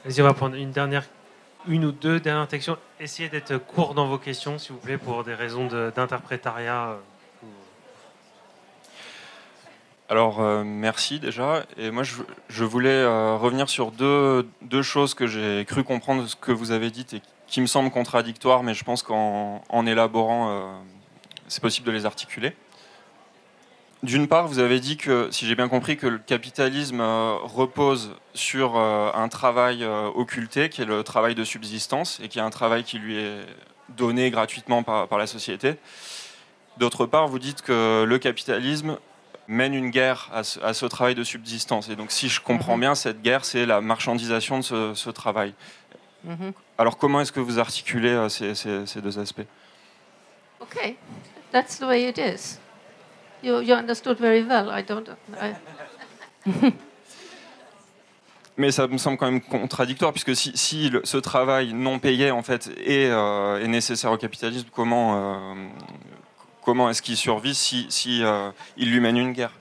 [0.06, 1.06] Vas-y, on va prendre une dernière,
[1.68, 2.78] une ou deux dernières questions.
[3.00, 5.66] Essayez d'être court dans vos questions, s'il vous plaît, pour des raisons
[5.98, 6.82] d'interprétariat.
[6.96, 7.15] De,
[10.08, 11.64] Alors, euh, merci déjà.
[11.78, 14.46] Et moi, je, voulais euh, revenir sur deux,
[14.84, 17.90] choses que j'ai cru comprendre de ce que vous avez dit et qui me semblent
[17.90, 20.74] contradictoires, mais je pense qu'en en élaborant, euh,
[21.48, 22.56] c'est possible de les articuler.
[24.04, 28.78] D'une part, vous avez dit que, si j'ai bien compris, que le capitalisme repose sur
[28.78, 29.84] un travail
[30.14, 33.40] occulté, qui est le travail de subsistance, et qui est un travail qui lui est
[33.90, 35.78] donné gratuitement par la société.
[36.78, 39.00] D'autre part, vous dites que le capitalisme
[39.48, 41.90] mène une guerre à ce, à ce, travail de subsistance.
[41.90, 45.54] Et donc, si je comprends bien, cette guerre, c'est la marchandisation de ce, ce travail.
[46.26, 46.54] -hmm.
[46.78, 49.48] Alors, comment est-ce que vous articulez euh, ces, ces, ces, deux aspects?
[50.60, 50.98] Okay,
[51.52, 52.60] that's the way it is.
[53.44, 54.70] You, you understood very well.
[54.72, 55.10] I don't.
[55.40, 55.54] I...
[58.58, 62.32] Mais ça me semble quand même contradictoire, puisque si, si le, ce travail non payé
[62.32, 65.56] en fait est, euh, est nécessaire au capitalisme, comment euh,
[66.66, 69.54] comment est-ce qu'il survit si, si euh, il lui mène une guerre?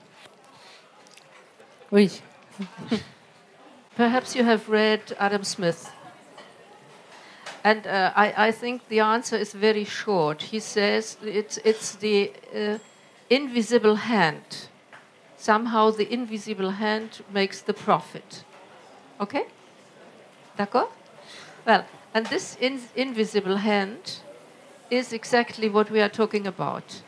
[1.93, 2.23] Oui.
[3.97, 5.93] Perhaps you have read Adam Smith.
[7.63, 10.43] And uh, I, I, think the answer is very short.
[10.43, 12.79] He says it's, it's the uh,
[13.31, 14.69] invisible hand.
[15.39, 18.45] Somehow the invisible hand makes the profit.
[19.21, 19.45] Okay?
[20.59, 20.91] D'accord?
[21.67, 24.21] Well, and this in, invisible hand
[24.91, 27.03] is exactly what we are talking about.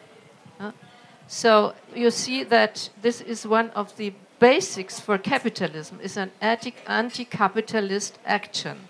[1.28, 8.18] So you see that this is one of the basics for capitalism is an anti-capitalist
[8.24, 8.88] action.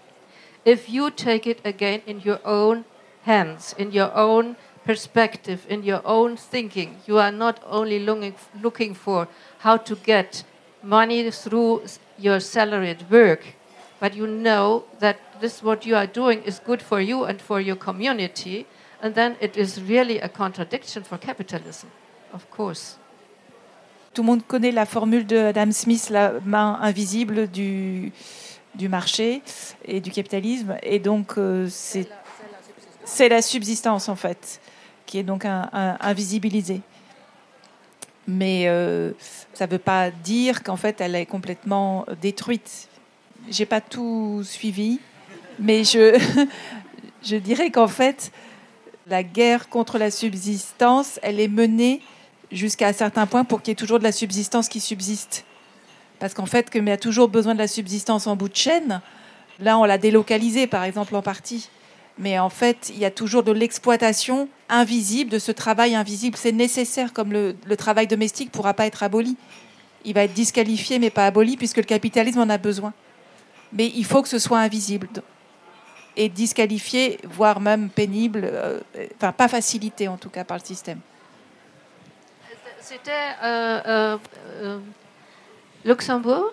[0.65, 2.85] If you take it again in your own
[3.23, 8.95] hands, in your own perspective, in your own thinking, you are not only looking, looking
[8.95, 9.29] for
[9.59, 10.45] how to get
[10.83, 11.83] money through
[12.19, 13.55] your salaried work,
[13.99, 17.61] but you know that this what you are doing is good for you and for
[17.61, 18.67] your community,
[19.03, 21.89] and then it is really a contradiction for capitalism,
[22.33, 22.99] of course.
[24.15, 28.13] Tout le monde connaît la formule de Adam Smith, la main invisible du,
[28.75, 29.43] du marché
[29.85, 30.77] et du capitalisme.
[30.83, 32.09] Et donc, euh, c'est,
[33.05, 34.61] c'est la subsistance, en fait,
[35.05, 36.81] qui est donc un, un, invisibilisée.
[38.27, 39.13] Mais euh,
[39.53, 42.89] ça ne veut pas dire qu'en fait, elle est complètement détruite.
[43.51, 44.99] J'ai pas tout suivi,
[45.59, 46.19] mais je,
[47.23, 48.33] je dirais qu'en fait,
[49.09, 52.01] la guerre contre la subsistance, elle est menée
[52.51, 55.45] jusqu'à un certain point pour qu'il y ait toujours de la subsistance qui subsiste.
[56.19, 58.57] Parce qu'en fait, comme il y a toujours besoin de la subsistance en bout de
[58.57, 59.01] chaîne,
[59.61, 61.69] là, on l'a délocalisé, par exemple, en partie.
[62.19, 66.37] Mais en fait, il y a toujours de l'exploitation invisible, de ce travail invisible.
[66.37, 69.37] C'est nécessaire, comme le, le travail domestique ne pourra pas être aboli.
[70.05, 72.93] Il va être disqualifié, mais pas aboli, puisque le capitalisme en a besoin.
[73.73, 75.09] Mais il faut que ce soit invisible
[76.17, 78.81] et disqualifié, voire même pénible, euh,
[79.17, 81.01] enfin pas facilité en tout cas par le système.
[82.81, 83.11] C'était
[83.43, 84.19] euh,
[84.63, 84.79] euh,
[85.85, 86.53] Luxembourg.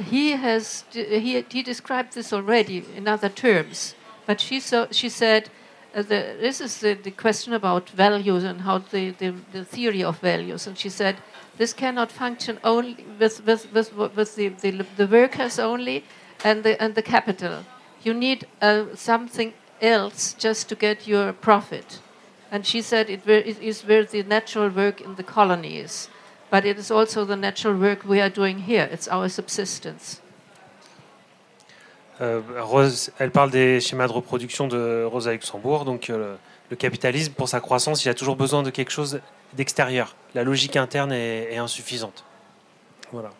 [0.00, 3.96] He has he, he described this already in other terms,
[4.28, 5.50] but she so, she said
[5.94, 10.04] uh, the, this is the, the, question about values and how the, the, the, theory
[10.04, 11.16] of values, and she said
[11.56, 16.04] this cannot function only with with, with, with the, the, the workers only
[16.44, 17.64] and the and the capital
[18.04, 22.00] you need uh, something else just to get your profit.
[22.50, 26.08] And she said it, it is where the natural work in the colonies,
[26.50, 28.88] but it is also the natural work we are doing here.
[28.90, 30.20] It's our subsistence.
[32.20, 35.84] Euh, Rose, elle parle des schémas de reproduction de Rosa Luxembourg.
[35.84, 36.34] Donc, euh,
[36.70, 39.20] le capitalisme, pour sa croissance, il a toujours besoin de quelque chose
[39.52, 40.16] d'extérieur.
[40.34, 42.24] La logique interne est, est insuffisante.
[43.12, 43.30] Voilà.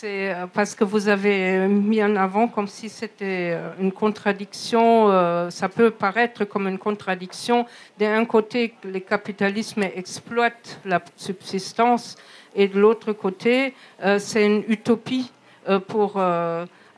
[0.00, 5.10] C'est euh, parce que vous avez mis en avant comme si c'était euh, une contradiction,
[5.10, 7.66] euh, ça peut paraître comme une contradiction.
[7.98, 12.16] D'un côté, le capitalisme exploite la subsistance
[12.54, 13.74] et de l'autre côté,
[14.18, 15.30] c'est une utopie
[15.86, 16.20] pour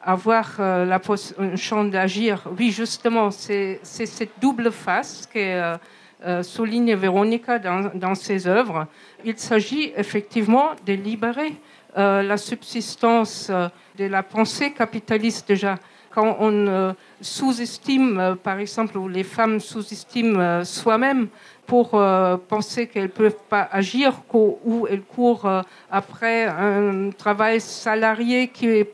[0.00, 2.44] avoir une chance d'agir.
[2.56, 5.76] Oui, justement, c'est cette double face que
[6.42, 8.86] souligne Véronica dans ses œuvres.
[9.24, 11.52] Il s'agit effectivement de libérer
[11.96, 13.68] euh, la subsistance euh,
[13.98, 15.76] de la pensée capitaliste déjà.
[16.10, 21.28] Quand on euh, sous-estime, par exemple, ou les femmes sous-estiment soi-même
[21.66, 21.90] pour
[22.48, 25.48] penser qu'elles ne peuvent pas agir ou elles courent
[25.90, 28.84] après un travail salarié qui, est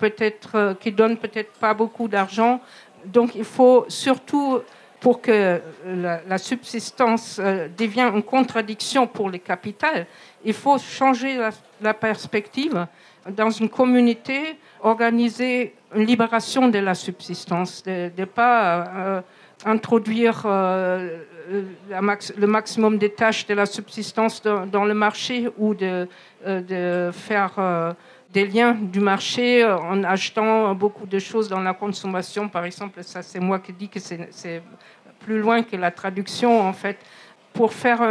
[0.79, 2.61] qui donne peut-être pas beaucoup d'argent.
[3.05, 4.61] Donc il faut surtout
[5.01, 7.41] pour que la, subsistance
[7.77, 10.07] devienne une contradiction pour les capitales,
[10.45, 11.39] il faut changer
[11.81, 12.87] la, perspective
[13.31, 19.21] dans une communauté, organiser une libération de la subsistance, de ne pas euh,
[19.65, 21.21] introduire euh,
[21.51, 26.07] le maximum des tâches de la subsistance dans, le marché ou euh,
[26.45, 27.95] de faire
[28.33, 32.49] des liens du marché en achetant beaucoup de choses dans la consommation.
[32.49, 34.63] Par exemple, ça c'est moi qui dis que c'est
[35.21, 36.99] plus loin que la traduction en fait.
[37.53, 38.03] Pour faire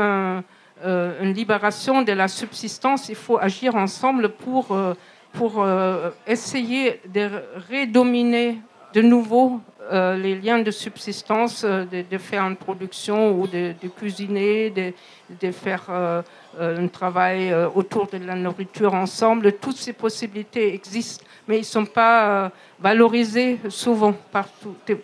[0.85, 4.93] euh, une libération de la subsistance, il faut agir ensemble pour, euh,
[5.33, 7.29] pour euh, essayer de
[7.71, 8.59] redominer
[8.93, 9.59] de nouveau
[9.89, 16.23] les liens de subsistance, de, faire une production ou de, cuisiner, de faire
[16.59, 19.53] un travail autour de la nourriture ensemble.
[19.53, 24.47] Toutes ces possibilités existent, mais ils ne sont pas valorisés souvent par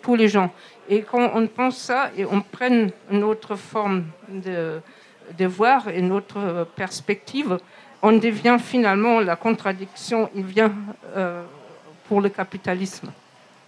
[0.02, 0.50] tous les gens.
[0.88, 4.80] Et quand on pense ça et on prenne une autre forme de,
[5.38, 7.58] de voir une autre perspective,
[8.06, 10.70] on devient finalement la contradiction, il vient
[11.16, 11.42] euh,
[12.06, 13.10] pour le capitalisme.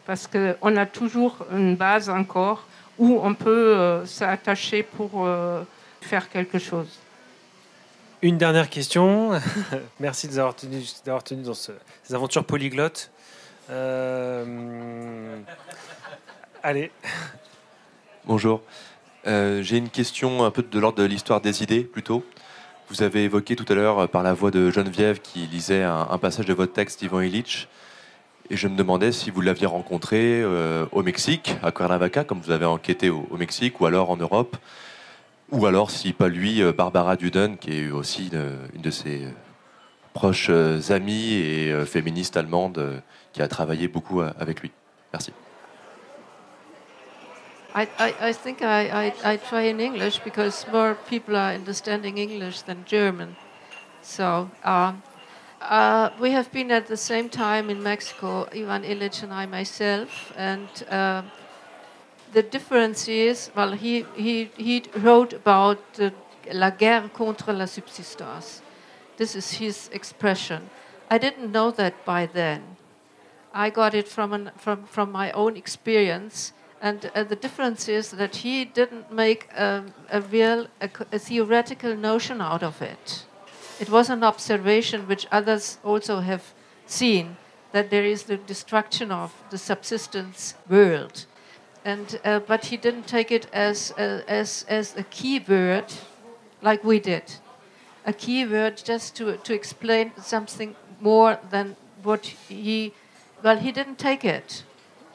[0.04, 2.66] Parce qu'on a toujours une base encore
[2.98, 5.62] où on peut euh, s'attacher pour euh,
[6.02, 6.98] faire quelque chose.
[8.26, 9.40] Une dernière question.
[10.00, 10.56] Merci de nous avoir
[11.22, 11.72] tenu dans ces
[12.12, 13.12] aventures polyglottes.
[16.60, 16.90] Allez.
[18.24, 18.62] Bonjour.
[19.28, 22.24] Euh, j'ai une question un peu de l'ordre de l'histoire des idées, plutôt.
[22.88, 26.18] Vous avez évoqué tout à l'heure, euh, par la voix de Geneviève, qui lisait un,
[26.18, 27.68] passage de votre texte, Ivan Illich,
[28.50, 32.50] et je me demandais si vous l'aviez rencontré euh, au Mexique, à Cuernavaca, comme vous
[32.50, 34.56] avez enquêté au, Mexique, ou alors en Europe,
[35.50, 39.28] ou alors, si pas lui, Barbara Duden, qui est aussi une, de ses
[40.12, 40.50] proches
[40.90, 44.72] amies et féministes allemandes, qui a travaillé beaucoup avec lui.
[45.12, 45.32] Merci.
[47.76, 52.16] I, I, I think I, I, I try in English because more people are understanding
[52.16, 53.36] English than German.
[54.00, 54.94] So uh,
[55.60, 60.32] uh, we have been at the same time in Mexico, Ivan Illich and I myself,
[60.38, 61.20] and uh,
[62.36, 66.12] the difference is, well, he, he, he wrote about the,
[66.52, 68.60] la guerre contre la subsistance.
[69.16, 70.68] This is his expression.
[71.10, 72.76] I didn't know that by then.
[73.54, 78.10] I got it from, an, from, from my own experience and uh, the difference is
[78.10, 83.24] that he didn't make a, a real, a, a, theoretical notion out of it.
[83.80, 86.52] It was an observation which others also have
[86.84, 87.38] seen
[87.72, 91.24] that there is the destruction of the subsistence world.
[91.86, 95.92] And, uh, but he didn't take it as a, as, as a key word
[96.60, 97.22] like we did.
[98.04, 102.92] A key word just to, to explain something more than what he,
[103.42, 104.64] well, he didn't take it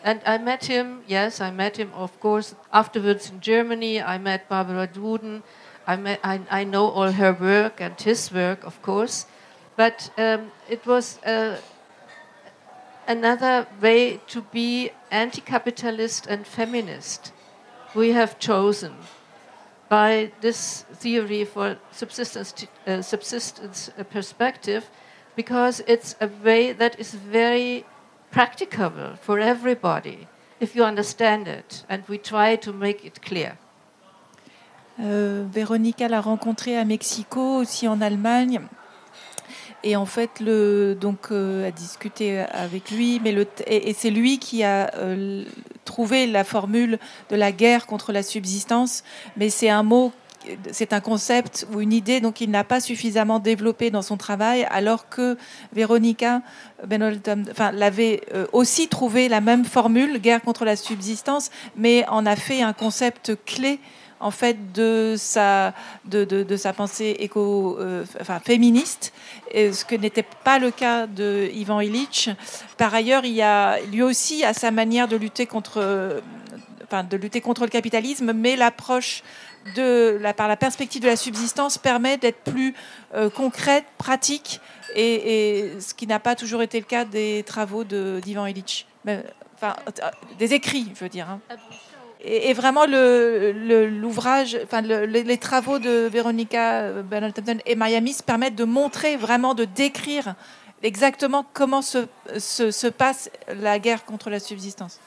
[0.04, 4.02] and I met him, yes, I met him, of course, afterwards in Germany.
[4.02, 5.44] I met Barbara Duden.
[5.86, 9.28] I, met, I, I know all her work and his work, of course.
[9.76, 11.58] But um, it was uh,
[13.08, 17.34] another way to be anti capitalist and feminist.
[17.94, 18.94] We have chosen
[19.90, 22.54] by this theory for subsistence,
[22.88, 24.90] uh, subsistence perspective
[25.36, 27.86] because it's a way that is very
[28.32, 30.28] practicable for everybody
[30.62, 33.58] if you understand it, and we try to make it clear.
[35.00, 38.68] Euh, Véronica l'a rencontré à Mexico, aussi en Allemagne.
[39.84, 44.38] Et en fait, le, donc, euh, a discuté avec lui, mais le, et, c'est lui
[44.38, 45.44] qui a euh,
[45.86, 47.00] trouvé la formule
[47.30, 49.04] de la guerre contre la subsistance,
[49.38, 50.12] mais c'est un mot
[50.72, 54.68] c'est un concept ou une idée donc il n'a pas suffisamment développé dans son travail,
[54.72, 55.38] alors que
[55.74, 56.42] Véronica
[56.86, 62.26] Benolton enfin, l'avait euh, aussi trouvé la même formule, guerre contre la subsistance, mais en
[62.26, 63.80] a fait un concept clé
[64.22, 65.74] en fait de sa,
[66.06, 68.06] de, de, pensée euh,
[68.44, 69.14] féministe,
[69.54, 72.30] ce que n'était pas le cas de Ivan Illich.
[72.78, 76.22] Par ailleurs, il a lui aussi à sa manière de lutter contre,
[76.84, 79.24] enfin, de lutter contre le capitalisme, mais l'approche
[79.76, 82.74] de la, par la perspective de la subsistance permet d'être plus
[83.14, 84.60] euh, concrète, pratique,
[84.96, 88.88] et, ce qui n'a pas toujours été le cas des travaux d'Ivan Illich.
[89.56, 89.76] Enfin,
[90.38, 91.30] des écrits, je veux dire.
[91.30, 91.40] Hein.
[92.24, 99.56] Et, vraiment, l'ouvrage, enfin, les travaux de Veronica Benalton et Miami permettent de montrer, vraiment
[99.56, 100.36] de décrire
[100.84, 102.08] exactement comment se,
[102.38, 105.00] se, passe la guerre contre la subsistance.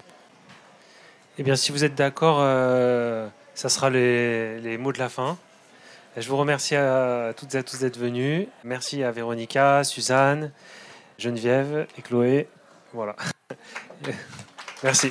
[1.38, 5.36] Eh bien, si vous êtes d'accord, euh, ça sera les, les, mots de la fin.
[6.16, 8.46] Je vous remercie à toutes et à tous d'être venus.
[8.62, 10.52] Merci à Véronica, Suzanne,
[11.18, 12.48] Geneviève et Chloé.
[12.92, 13.16] Voilà.
[14.84, 15.10] Merci.